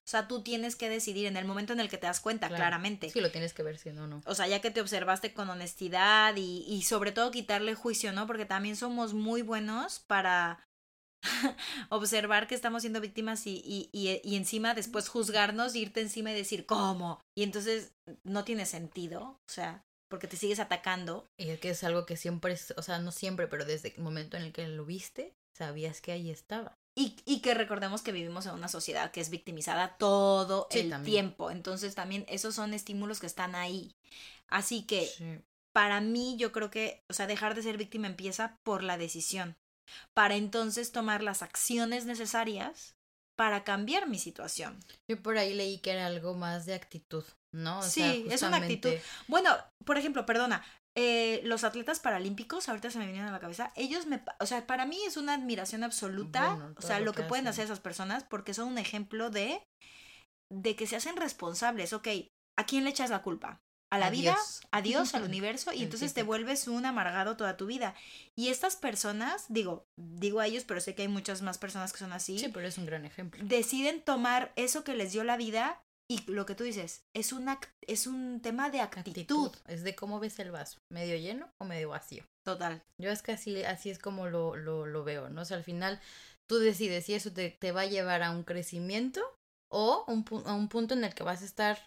O 0.06 0.10
sea, 0.10 0.28
tú 0.28 0.42
tienes 0.42 0.76
que 0.76 0.90
decidir 0.90 1.26
en 1.26 1.36
el 1.38 1.46
momento 1.46 1.72
en 1.72 1.80
el 1.80 1.88
que 1.88 1.96
te 1.96 2.06
das 2.06 2.20
cuenta, 2.20 2.48
Claro. 2.48 2.60
claramente. 2.60 3.08
Sí, 3.08 3.20
lo 3.22 3.30
tienes 3.30 3.54
que 3.54 3.62
ver 3.62 3.78
si 3.78 3.90
no, 3.90 4.06
no. 4.06 4.20
O 4.26 4.34
sea, 4.34 4.46
ya 4.46 4.60
que 4.60 4.70
te 4.70 4.82
observaste 4.82 5.32
con 5.32 5.48
honestidad 5.48 6.36
y, 6.36 6.64
y 6.68 6.82
sobre 6.82 7.10
todo 7.10 7.30
quitarle 7.30 7.74
juicio, 7.74 8.12
¿no? 8.12 8.26
Porque 8.26 8.44
también 8.44 8.76
somos 8.76 9.14
muy 9.14 9.40
buenos 9.40 10.00
para 10.00 10.62
observar 11.88 12.46
que 12.46 12.54
estamos 12.54 12.82
siendo 12.82 13.00
víctimas 13.00 13.46
y, 13.46 13.62
y, 13.64 13.88
y, 13.92 14.20
y 14.22 14.36
encima 14.36 14.74
después 14.74 15.08
juzgarnos, 15.08 15.74
irte 15.74 16.00
encima 16.00 16.30
y 16.32 16.34
decir, 16.34 16.66
¿cómo? 16.66 17.20
Y 17.36 17.42
entonces 17.42 17.92
no 18.24 18.44
tiene 18.44 18.66
sentido, 18.66 19.22
o 19.22 19.50
sea, 19.50 19.82
porque 20.10 20.28
te 20.28 20.36
sigues 20.36 20.60
atacando. 20.60 21.26
Y 21.38 21.48
es 21.48 21.60
que 21.60 21.70
es 21.70 21.82
algo 21.82 22.04
que 22.06 22.16
siempre, 22.16 22.56
o 22.76 22.82
sea, 22.82 22.98
no 22.98 23.10
siempre, 23.10 23.46
pero 23.48 23.64
desde 23.64 23.94
el 23.96 24.02
momento 24.02 24.36
en 24.36 24.42
el 24.44 24.52
que 24.52 24.66
lo 24.68 24.84
viste, 24.84 25.32
sabías 25.56 26.00
que 26.00 26.12
ahí 26.12 26.30
estaba. 26.30 26.74
Y, 26.96 27.16
y 27.24 27.40
que 27.40 27.54
recordemos 27.54 28.02
que 28.02 28.12
vivimos 28.12 28.46
en 28.46 28.52
una 28.52 28.68
sociedad 28.68 29.10
que 29.10 29.20
es 29.20 29.30
victimizada 29.30 29.96
todo 29.98 30.68
Sí, 30.70 30.80
el 30.80 30.90
también. 30.90 31.12
tiempo. 31.12 31.50
Entonces 31.50 31.94
también 31.94 32.24
esos 32.28 32.54
son 32.54 32.72
estímulos 32.72 33.18
que 33.20 33.26
están 33.26 33.54
ahí. 33.54 33.94
Así 34.48 34.82
que 34.86 35.06
Sí. 35.06 35.40
para 35.72 36.00
mí 36.00 36.36
yo 36.38 36.52
creo 36.52 36.70
que, 36.70 37.02
o 37.10 37.14
sea, 37.14 37.26
dejar 37.26 37.54
de 37.54 37.62
ser 37.62 37.76
víctima 37.78 38.06
empieza 38.06 38.58
por 38.62 38.82
la 38.82 38.96
decisión. 38.96 39.56
Para 40.14 40.36
entonces 40.36 40.92
tomar 40.92 41.22
las 41.22 41.42
acciones 41.42 42.04
necesarias 42.06 42.94
para 43.36 43.64
cambiar 43.64 44.08
mi 44.08 44.18
situación. 44.18 44.78
Yo 45.10 45.20
por 45.20 45.36
ahí 45.36 45.52
leí 45.54 45.78
que 45.78 45.90
era 45.90 46.06
algo 46.06 46.34
más 46.34 46.64
de 46.66 46.74
actitud, 46.74 47.24
¿no? 47.52 47.80
O 47.80 47.82
Sí, 47.82 48.24
sea, 48.28 48.34
es 48.34 48.42
una 48.42 48.58
actitud. 48.58 48.92
Bueno, 49.26 49.50
por 49.84 49.98
ejemplo, 49.98 50.24
perdona, 50.24 50.64
eh, 50.96 51.40
los 51.44 51.64
atletas 51.64 51.98
paralímpicos, 52.00 52.68
ahorita 52.68 52.90
se 52.90 52.98
me 52.98 53.06
vinieron 53.06 53.28
a 53.28 53.32
la 53.32 53.40
cabeza, 53.40 53.72
ellos 53.74 54.06
me, 54.06 54.22
o 54.38 54.46
sea, 54.46 54.66
para 54.66 54.86
mí 54.86 54.98
es 55.06 55.16
una 55.16 55.34
admiración 55.34 55.82
absoluta, 55.82 56.50
Bueno, 56.54 56.74
o 56.76 56.82
sea, 56.82 57.00
lo 57.00 57.12
que, 57.12 57.22
que 57.22 57.28
pueden 57.28 57.48
hacer 57.48 57.64
esas 57.64 57.80
personas 57.80 58.24
porque 58.24 58.54
son 58.54 58.68
un 58.68 58.78
ejemplo 58.78 59.30
de, 59.30 59.60
de 60.52 60.76
que 60.76 60.86
se 60.86 60.96
hacen 60.96 61.16
responsables, 61.16 61.92
ok, 61.92 62.08
¿a 62.56 62.64
quién 62.66 62.84
le 62.84 62.90
echas 62.90 63.10
la 63.10 63.22
culpa? 63.22 63.60
¿A 63.92 63.98
la 63.98 64.10
vida? 64.10 64.36
¿A 64.72 64.82
Dios? 64.82 65.14
¿Al 65.14 65.22
universo? 65.32 65.72
Y 65.72 65.84
entonces 65.84 66.14
te 66.14 66.24
vuelves 66.24 66.66
un 66.66 66.84
amargado 66.84 67.36
toda 67.36 67.56
tu 67.56 67.66
vida. 67.66 67.94
Y 68.34 68.48
estas 68.48 68.74
personas, 68.74 69.44
digo, 69.48 69.86
digo 69.96 70.40
a 70.40 70.46
ellos, 70.46 70.64
pero 70.64 70.80
sé 70.80 70.96
que 70.96 71.02
hay 71.02 71.08
muchas 71.08 71.42
más 71.42 71.58
personas 71.58 71.92
que 71.92 71.98
son 71.98 72.12
así, 72.12 72.38
Sí, 72.38 72.48
pero 72.48 72.66
es 72.66 72.76
un 72.76 72.86
gran 72.86 73.04
ejemplo. 73.04 73.44
deciden 73.44 74.02
tomar 74.02 74.52
eso 74.56 74.82
que 74.82 74.96
les 74.96 75.12
dio 75.12 75.22
la 75.22 75.36
vida 75.36 75.80
y 76.10 76.30
lo 76.30 76.44
que 76.44 76.54
tú 76.54 76.64
dices, 76.64 77.02
es, 77.14 77.32
una, 77.32 77.58
es 77.86 78.06
un 78.06 78.40
tema 78.42 78.70
de 78.70 78.80
actitud. 78.80 79.10
Actitud. 79.10 79.52
Es 79.66 79.84
de 79.84 79.94
cómo 79.94 80.20
ves 80.20 80.38
el 80.38 80.50
vaso, 80.50 80.78
medio 80.92 81.16
lleno 81.16 81.50
o 81.60 81.64
medio 81.64 81.90
vacío. 81.90 82.24
Total. 82.44 82.82
Yo 83.00 83.10
es 83.10 83.22
que 83.22 83.32
así, 83.32 83.62
así 83.64 83.90
es 83.90 83.98
como 83.98 84.26
lo, 84.26 84.54
lo, 84.56 84.86
lo 84.86 85.04
veo, 85.04 85.30
¿no? 85.30 85.42
O 85.42 85.44
sea, 85.44 85.56
al 85.56 85.64
final 85.64 86.00
tú 86.46 86.58
decides 86.58 87.06
si 87.06 87.14
eso 87.14 87.32
te, 87.32 87.56
te 87.58 87.72
va 87.72 87.82
a 87.82 87.86
llevar 87.86 88.22
a 88.22 88.30
un 88.32 88.42
crecimiento 88.44 89.22
o 89.72 90.04
un, 90.06 90.24
a 90.46 90.54
un 90.54 90.68
punto 90.68 90.94
en 90.94 91.04
el 91.04 91.14
que 91.14 91.22
vas 91.22 91.40
a 91.42 91.46
estar 91.46 91.78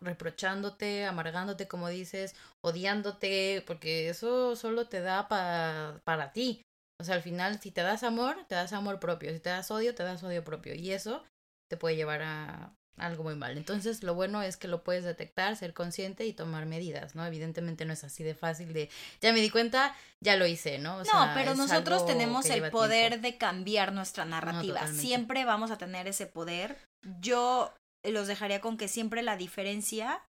reprochándote, 0.00 1.04
amargándote, 1.06 1.68
como 1.68 1.88
dices, 1.88 2.34
odiándote, 2.62 3.62
porque 3.66 4.08
eso 4.08 4.56
solo 4.56 4.88
te 4.88 5.00
da 5.00 5.28
pa- 5.28 6.00
para 6.04 6.32
ti. 6.32 6.62
O 7.00 7.04
sea, 7.04 7.14
al 7.14 7.22
final, 7.22 7.60
si 7.60 7.70
te 7.70 7.82
das 7.82 8.02
amor, 8.02 8.36
te 8.48 8.54
das 8.54 8.72
amor 8.72 9.00
propio. 9.00 9.32
Si 9.32 9.40
te 9.40 9.50
das 9.50 9.70
odio, 9.70 9.94
te 9.94 10.02
das 10.02 10.22
odio 10.22 10.44
propio. 10.44 10.74
Y 10.74 10.92
eso 10.92 11.22
te 11.70 11.76
puede 11.76 11.96
llevar 11.96 12.22
a 12.22 12.74
algo 12.96 13.24
muy 13.24 13.34
mal. 13.34 13.56
Entonces, 13.56 14.02
lo 14.02 14.14
bueno 14.14 14.42
es 14.42 14.56
que 14.56 14.68
lo 14.68 14.82
puedes 14.82 15.04
detectar, 15.04 15.56
ser 15.56 15.74
consciente 15.74 16.26
y 16.26 16.32
tomar 16.32 16.66
medidas, 16.66 17.14
¿no? 17.14 17.26
Evidentemente 17.26 17.84
no 17.84 17.92
es 17.92 18.04
así 18.04 18.24
de 18.24 18.34
fácil 18.34 18.72
de, 18.72 18.90
ya 19.20 19.32
me 19.32 19.40
di 19.40 19.50
cuenta, 19.50 19.94
ya 20.20 20.36
lo 20.36 20.46
hice, 20.46 20.78
¿no? 20.78 20.96
O 20.96 20.98
no, 20.98 21.04
sea, 21.04 21.32
pero 21.34 21.54
nosotros 21.54 22.06
tenemos 22.06 22.46
el 22.46 22.70
poder 22.70 23.12
tiempo. 23.12 23.26
de 23.26 23.38
cambiar 23.38 23.92
nuestra 23.92 24.24
narrativa. 24.24 24.86
siempre 24.88 25.44
vamos 25.44 25.70
a 25.70 25.78
tener 25.78 26.06
ese 26.08 26.26
poder. 26.26 26.78
Yo 27.20 27.74
los 28.04 28.26
dejaría 28.26 28.60
con 28.60 28.76
que 28.76 28.88
siempre 28.88 29.22
la 29.22 29.36
diferencia, 29.36 30.22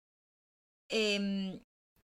em, 0.90 1.61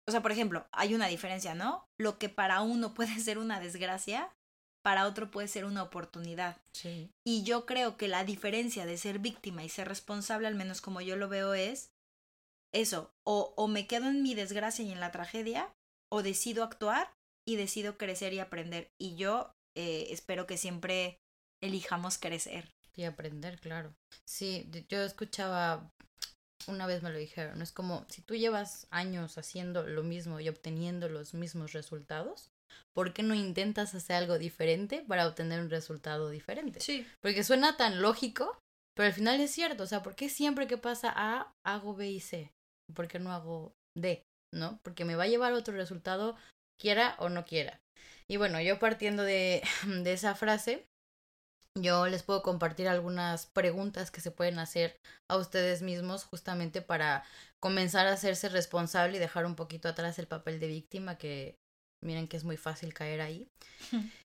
o 0.08 0.12
sea, 0.12 0.22
por 0.22 0.32
ejemplo, 0.32 0.68
hay 0.72 0.94
una 0.94 1.08
diferencia, 1.08 1.56
¿no? 1.56 1.86
Lo 2.00 2.18
que 2.20 2.30
para 2.30 2.62
uno 2.62 2.94
puede 2.94 3.16
ser 3.20 3.38
una 3.38 3.60
desgracia, 3.60 4.32
para 4.84 5.08
otro 5.08 5.32
puede 5.32 5.48
ser 5.48 5.66
una 5.66 5.82
oportunidad. 5.82 6.58
Sí. 6.74 7.10
Y 7.26 7.44
yo 7.44 7.66
creo 7.66 7.98
que 7.98 8.08
la 8.08 8.24
diferencia 8.24 8.86
de 8.86 8.98
ser 8.98 9.20
víctima 9.20 9.64
y 9.64 9.70
ser 9.70 9.88
responsable, 9.88 10.48
al 10.48 10.56
menos 10.56 10.82
como 10.82 11.02
yo 11.02 11.16
lo 11.16 11.30
veo, 11.30 11.54
es 11.54 11.92
eso, 12.74 13.12
o, 13.24 13.54
o 13.56 13.68
me 13.68 13.88
quedo 13.88 14.08
en 14.10 14.24
mi 14.24 14.36
desgracia 14.36 14.84
y 14.84 14.92
en 14.92 15.00
la 15.00 15.12
tragedia, 15.12 15.74
o 16.12 16.22
decido 16.22 16.64
actuar 16.64 17.12
y 17.48 17.56
decido 17.56 17.98
crecer 17.98 18.34
y 18.34 18.40
aprender. 18.40 18.92
Y 19.00 19.16
yo 19.16 19.56
eh, 19.76 20.08
espero 20.12 20.46
que 20.46 20.58
siempre 20.58 21.20
elijamos 21.62 22.18
crecer. 22.18 22.72
Y 22.96 23.04
aprender, 23.04 23.60
claro. 23.60 23.96
Sí, 24.26 24.70
yo 24.90 25.02
escuchaba, 25.02 25.92
una 26.68 26.86
vez 26.86 27.02
me 27.02 27.10
lo 27.10 27.18
dijeron, 27.18 27.62
es 27.62 27.72
como 27.72 28.06
si 28.10 28.22
tú 28.22 28.36
llevas 28.36 28.86
años 28.92 29.38
haciendo 29.38 29.88
lo 29.88 30.04
mismo 30.04 30.40
y 30.40 30.50
obteniendo 30.50 31.10
los 31.10 31.34
mismos 31.34 31.74
resultados, 31.74 32.52
¿por 32.94 33.14
qué 33.14 33.24
no 33.24 33.34
intentas 33.34 33.96
hacer 33.96 34.16
algo 34.16 34.38
diferente 34.38 35.04
para 35.08 35.28
obtener 35.28 35.62
un 35.62 35.70
resultado 35.70 36.30
diferente? 36.30 36.80
Sí. 36.80 37.06
Porque 37.22 37.44
suena 37.44 37.78
tan 37.78 38.02
lógico, 38.02 38.60
pero 38.96 39.08
al 39.08 39.14
final 39.14 39.40
es 39.40 39.52
cierto, 39.52 39.84
o 39.84 39.88
sea, 39.88 40.04
¿por 40.04 40.16
qué 40.16 40.30
siempre 40.30 40.68
que 40.68 40.78
pasa 40.78 41.12
A 41.16 41.52
hago 41.66 41.96
B 41.96 42.10
y 42.10 42.20
C? 42.20 42.52
¿Por 42.94 43.08
qué 43.08 43.20
no 43.20 43.32
hago 43.32 43.74
D? 43.98 44.24
¿No? 44.54 44.80
Porque 44.84 45.06
me 45.06 45.16
va 45.16 45.24
a 45.24 45.28
llevar 45.28 45.54
a 45.54 45.58
otro 45.58 45.74
resultado, 45.76 46.36
quiera 46.80 47.16
o 47.20 47.30
no 47.30 47.46
quiera. 47.46 47.80
Y 48.30 48.38
bueno, 48.38 48.62
yo 48.62 48.80
partiendo 48.80 49.24
de, 49.24 49.64
de 50.04 50.14
esa 50.14 50.36
frase, 50.36 50.86
yo 51.76 52.08
les 52.08 52.22
puedo 52.22 52.44
compartir 52.44 52.88
algunas 52.88 53.48
preguntas 53.48 54.12
que 54.12 54.22
se 54.22 54.32
pueden 54.32 54.60
hacer 54.60 55.00
a 55.30 55.38
ustedes 55.38 55.82
mismos 55.82 56.24
justamente 56.24 56.82
para 56.82 57.24
comenzar 57.62 58.06
a 58.06 58.14
hacerse 58.14 58.50
responsable 58.50 59.18
y 59.18 59.20
dejar 59.20 59.46
un 59.46 59.56
poquito 59.56 59.88
atrás 59.88 60.20
el 60.20 60.28
papel 60.28 60.60
de 60.60 60.68
víctima 60.68 61.18
que 61.18 61.58
miren 62.04 62.28
que 62.28 62.38
es 62.38 62.44
muy 62.44 62.58
fácil 62.58 62.94
caer 62.94 63.22
ahí. 63.22 63.48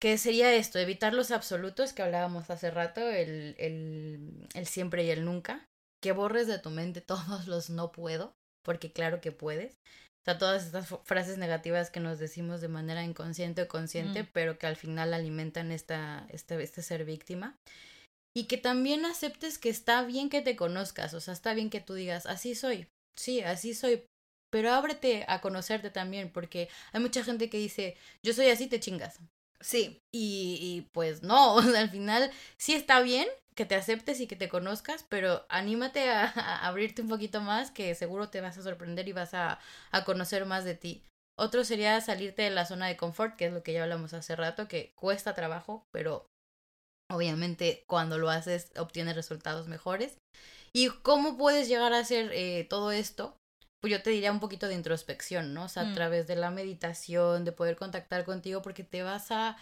Que 0.00 0.18
sería 0.18 0.54
esto, 0.54 0.78
evitar 0.78 1.14
los 1.14 1.30
absolutos 1.30 1.92
que 1.92 2.02
hablábamos 2.02 2.50
hace 2.50 2.70
rato, 2.70 3.00
el, 3.00 3.54
el, 3.58 4.48
el 4.54 4.66
siempre 4.66 5.04
y 5.04 5.10
el 5.10 5.24
nunca. 5.24 5.66
Que 6.02 6.12
borres 6.12 6.46
de 6.46 6.58
tu 6.58 6.70
mente 6.70 7.00
todos 7.06 7.46
los 7.46 7.70
no 7.70 7.92
puedo, 7.92 8.34
porque 8.64 8.92
claro 8.92 9.20
que 9.20 9.32
puedes. 9.32 9.74
O 9.74 10.24
sea, 10.24 10.38
todas 10.38 10.64
estas 10.64 10.88
frases 11.04 11.36
negativas 11.36 11.90
que 11.90 12.00
nos 12.00 12.18
decimos 12.18 12.62
de 12.62 12.68
manera 12.68 13.04
inconsciente 13.04 13.62
o 13.62 13.68
consciente, 13.68 14.24
pero 14.24 14.58
que 14.58 14.66
al 14.66 14.76
final 14.76 15.12
alimentan 15.12 15.70
esta, 15.70 16.26
este, 16.30 16.62
este 16.62 16.80
ser 16.80 17.04
víctima. 17.04 17.58
Y 18.34 18.44
que 18.44 18.56
también 18.56 19.04
aceptes 19.04 19.58
que 19.58 19.68
está 19.68 20.02
bien 20.02 20.30
que 20.30 20.40
te 20.40 20.56
conozcas, 20.56 21.14
o 21.14 21.20
sea, 21.20 21.34
está 21.34 21.54
bien 21.54 21.70
que 21.70 21.80
tú 21.80 21.94
digas, 21.94 22.26
así 22.26 22.54
soy, 22.54 22.88
sí, 23.16 23.42
así 23.42 23.74
soy, 23.74 24.06
pero 24.54 24.72
ábrete 24.72 25.24
a 25.26 25.40
conocerte 25.40 25.90
también, 25.90 26.30
porque 26.30 26.68
hay 26.92 27.00
mucha 27.00 27.24
gente 27.24 27.50
que 27.50 27.58
dice, 27.58 27.96
yo 28.22 28.32
soy 28.32 28.50
así, 28.50 28.68
te 28.68 28.78
chingas. 28.78 29.18
Sí. 29.58 30.00
Y, 30.14 30.58
y 30.60 30.82
pues 30.92 31.24
no, 31.24 31.58
al 31.76 31.90
final 31.90 32.30
sí 32.56 32.72
está 32.72 33.00
bien 33.00 33.26
que 33.56 33.66
te 33.66 33.74
aceptes 33.74 34.20
y 34.20 34.28
que 34.28 34.36
te 34.36 34.48
conozcas, 34.48 35.04
pero 35.08 35.44
anímate 35.48 36.08
a, 36.08 36.28
abrirte 36.68 37.02
un 37.02 37.08
poquito 37.08 37.40
más, 37.40 37.72
que 37.72 37.96
seguro 37.96 38.30
te 38.30 38.40
vas 38.40 38.56
a 38.56 38.62
sorprender 38.62 39.08
y 39.08 39.12
vas 39.12 39.34
a, 39.34 39.58
a 39.90 40.04
conocer 40.04 40.46
más 40.46 40.64
de 40.64 40.76
ti. 40.76 41.02
Otro 41.36 41.64
sería 41.64 42.00
salirte 42.00 42.42
de 42.42 42.50
la 42.50 42.64
zona 42.64 42.86
de 42.86 42.96
confort, 42.96 43.34
que 43.34 43.46
es 43.46 43.52
lo 43.52 43.64
que 43.64 43.72
ya 43.72 43.82
hablamos 43.82 44.14
hace 44.14 44.36
rato, 44.36 44.68
que 44.68 44.92
cuesta 44.94 45.34
trabajo, 45.34 45.84
pero 45.90 46.28
obviamente 47.10 47.82
cuando 47.88 48.18
lo 48.18 48.30
haces 48.30 48.70
obtienes 48.76 49.16
resultados 49.16 49.66
mejores. 49.66 50.16
¿Y 50.72 50.90
cómo 51.02 51.36
puedes 51.36 51.66
llegar 51.66 51.92
a 51.92 51.98
hacer 51.98 52.30
eh, 52.32 52.68
todo 52.70 52.92
esto? 52.92 53.36
Pues 53.84 53.92
yo 53.92 54.02
te 54.02 54.08
diría 54.08 54.32
un 54.32 54.40
poquito 54.40 54.66
de 54.66 54.74
introspección, 54.76 55.52
¿no? 55.52 55.64
O 55.64 55.68
sea, 55.68 55.82
a 55.82 55.84
mm. 55.84 55.94
través 55.94 56.26
de 56.26 56.36
la 56.36 56.50
meditación, 56.50 57.44
de 57.44 57.52
poder 57.52 57.76
contactar 57.76 58.24
contigo, 58.24 58.62
porque 58.62 58.82
te 58.82 59.02
vas 59.02 59.30
a 59.30 59.58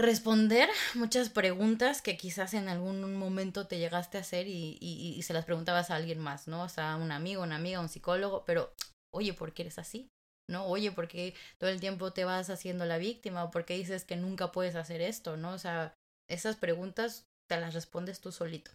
responder 0.00 0.70
muchas 0.94 1.28
preguntas 1.28 2.00
que 2.00 2.16
quizás 2.16 2.54
en 2.54 2.66
algún 2.66 3.14
momento 3.14 3.66
te 3.66 3.76
llegaste 3.76 4.16
a 4.16 4.22
hacer 4.22 4.46
y, 4.48 4.78
y, 4.80 5.20
se 5.20 5.34
las 5.34 5.44
preguntabas 5.44 5.90
a 5.90 5.96
alguien 5.96 6.18
más, 6.18 6.48
¿no? 6.48 6.62
O 6.62 6.70
sea, 6.70 6.96
un 6.96 7.12
amigo, 7.12 7.42
una 7.42 7.56
amiga, 7.56 7.78
un 7.78 7.90
psicólogo, 7.90 8.42
pero, 8.46 8.72
oye, 9.14 9.34
¿por 9.34 9.52
qué 9.52 9.64
eres 9.64 9.78
así? 9.78 10.08
¿No? 10.48 10.64
Oye, 10.64 10.90
¿por 10.90 11.06
qué 11.06 11.34
todo 11.58 11.68
el 11.68 11.80
tiempo 11.80 12.14
te 12.14 12.24
vas 12.24 12.48
haciendo 12.48 12.86
la 12.86 12.96
víctima? 12.96 13.44
¿O 13.44 13.50
por 13.50 13.66
qué 13.66 13.74
dices 13.74 14.06
que 14.06 14.16
nunca 14.16 14.50
puedes 14.50 14.76
hacer 14.76 15.02
esto? 15.02 15.36
¿No? 15.36 15.50
O 15.50 15.58
sea, 15.58 15.94
esas 16.30 16.56
preguntas 16.56 17.26
te 17.48 17.60
las 17.60 17.74
respondes 17.74 18.20
tú 18.20 18.32
solito. 18.32 18.70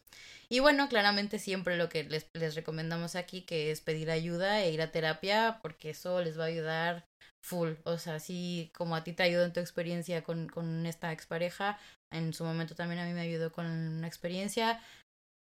Y 0.50 0.60
bueno, 0.60 0.90
claramente 0.90 1.40
siempre 1.40 1.78
lo 1.78 1.90
que 1.90 2.04
les, 2.04 2.56
recomendamos 2.56 3.16
aquí 3.16 3.42
que 3.42 3.72
es 3.72 3.82
pedir 3.82 4.12
ayuda 4.12 4.62
e 4.62 4.72
ir 4.72 4.82
a 4.82 4.92
terapia 4.92 5.60
porque 5.62 5.92
eso 5.92 6.22
les 6.22 6.40
va 6.40 6.44
a 6.44 6.48
ayudar 6.48 7.06
full. 7.44 7.74
O 7.84 7.98
sea, 7.98 8.16
así 8.16 8.72
como 8.76 8.96
a 8.96 9.04
ti 9.04 9.14
te 9.14 9.24
ayudó 9.24 9.46
en 9.46 9.54
tu 9.54 9.60
experiencia 9.60 10.24
con, 10.24 10.48
con 10.48 10.86
esta 10.86 11.12
expareja, 11.12 11.80
en 12.12 12.34
su 12.34 12.44
momento 12.44 12.76
también 12.76 13.00
a 13.00 13.06
mí 13.06 13.14
me 13.14 13.22
ayudó 13.22 13.52
con 13.52 13.66
una 13.66 14.08
experiencia. 14.08 14.82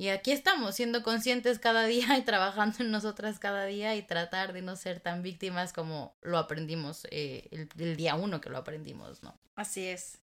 Y 0.00 0.08
aquí 0.08 0.32
estamos, 0.32 0.74
siendo 0.74 1.02
conscientes 1.02 1.58
cada 1.58 1.84
día 1.86 2.18
y 2.18 2.22
trabajando 2.22 2.78
en 2.80 2.90
nosotras 2.90 3.38
cada 3.38 3.64
día 3.66 3.94
y 3.94 4.02
tratar 4.02 4.52
de 4.52 4.62
no 4.62 4.76
ser 4.76 5.00
tan 5.00 5.22
víctimas 5.22 5.72
como 5.72 6.16
lo 6.22 6.38
aprendimos 6.38 7.06
eh, 7.10 7.48
el 7.78 7.96
día 7.96 8.14
uno 8.16 8.40
que 8.40 8.50
lo 8.50 8.58
aprendimos, 8.58 9.22
¿no? 9.22 9.38
Así 9.56 9.86
es. 9.86 10.23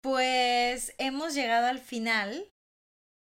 Pues 0.00 0.94
hemos 0.98 1.34
llegado 1.34 1.66
al 1.66 1.78
final 1.78 2.50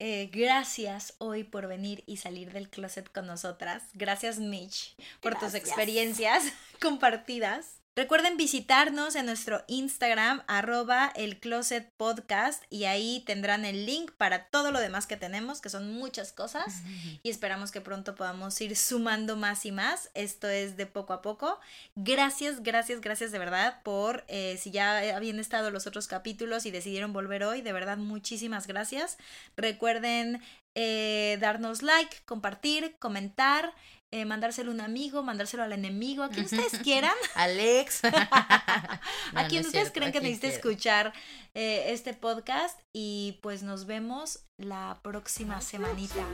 eh, 0.01 0.29
gracias 0.31 1.13
hoy 1.17 1.43
por 1.43 1.67
venir 1.67 2.05
y 2.07 2.17
salir 2.17 2.53
del 2.53 2.69
closet 2.69 3.11
con 3.11 3.27
nosotras. 3.27 3.83
Gracias 3.93 4.39
Mitch 4.39 4.95
por 5.21 5.37
tus 5.37 5.53
experiencias 5.55 6.43
compartidas. 6.81 7.78
Recuerden 7.99 8.37
visitarnos 8.37 9.15
en 9.15 9.25
nuestro 9.25 9.65
Instagram, 9.67 10.41
arroba 10.47 11.11
el 11.17 11.37
Closet 11.37 11.91
Podcast, 11.97 12.63
y 12.69 12.85
ahí 12.85 13.21
tendrán 13.25 13.65
el 13.65 13.85
link 13.85 14.11
para 14.11 14.45
todo 14.45 14.71
lo 14.71 14.79
demás 14.79 15.05
que 15.05 15.17
tenemos, 15.17 15.59
que 15.59 15.69
son 15.69 15.91
muchas 15.91 16.31
cosas, 16.31 16.81
y 17.23 17.29
esperamos 17.29 17.71
que 17.71 17.81
pronto 17.81 18.15
podamos 18.15 18.61
ir 18.61 18.77
sumando 18.77 19.35
más 19.35 19.65
y 19.65 19.73
más. 19.73 20.11
Esto 20.13 20.47
es 20.47 20.77
de 20.77 20.85
poco 20.85 21.11
a 21.11 21.21
poco. 21.21 21.59
Gracias, 21.97 22.63
gracias, 22.63 23.01
gracias 23.01 23.33
de 23.33 23.39
verdad 23.39 23.81
por 23.83 24.23
eh, 24.29 24.57
si 24.57 24.71
ya 24.71 25.17
habían 25.17 25.37
estado 25.37 25.69
los 25.69 25.85
otros 25.85 26.07
capítulos 26.07 26.65
y 26.65 26.71
decidieron 26.71 27.11
volver 27.11 27.43
hoy, 27.43 27.61
de 27.61 27.73
verdad 27.73 27.97
muchísimas 27.97 28.65
gracias. 28.65 29.17
Recuerden 29.57 30.41
eh, 30.73 31.37
darnos 31.41 31.83
like, 31.83 32.15
compartir, 32.25 32.95
comentar 32.97 33.73
eh, 34.11 34.25
mandárselo 34.25 34.71
a 34.71 34.73
un 34.73 34.81
amigo, 34.81 35.23
mandárselo 35.23 35.63
al 35.63 35.73
enemigo, 35.73 36.23
a 36.23 36.29
quien 36.29 36.45
ustedes 36.45 36.79
quieran. 36.83 37.13
Alex. 37.35 38.01
a 39.35 39.47
quien 39.47 39.65
ustedes 39.65 39.91
creen 39.91 40.11
que 40.11 40.21
necesite 40.21 40.47
escuchar 40.47 41.13
eh, 41.53 41.85
este 41.87 42.13
podcast. 42.13 42.79
Y 42.93 43.39
pues 43.41 43.63
nos 43.63 43.85
vemos 43.85 44.45
la 44.57 44.99
próxima 45.03 45.61
semanita. 45.61 46.25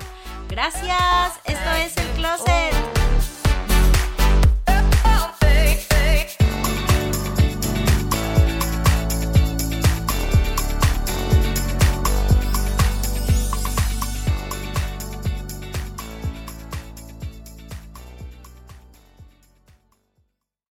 Gracias. 0.50 1.34
Esto 1.46 1.72
es 1.72 1.98
el 1.98 2.08
closet. 2.16 3.45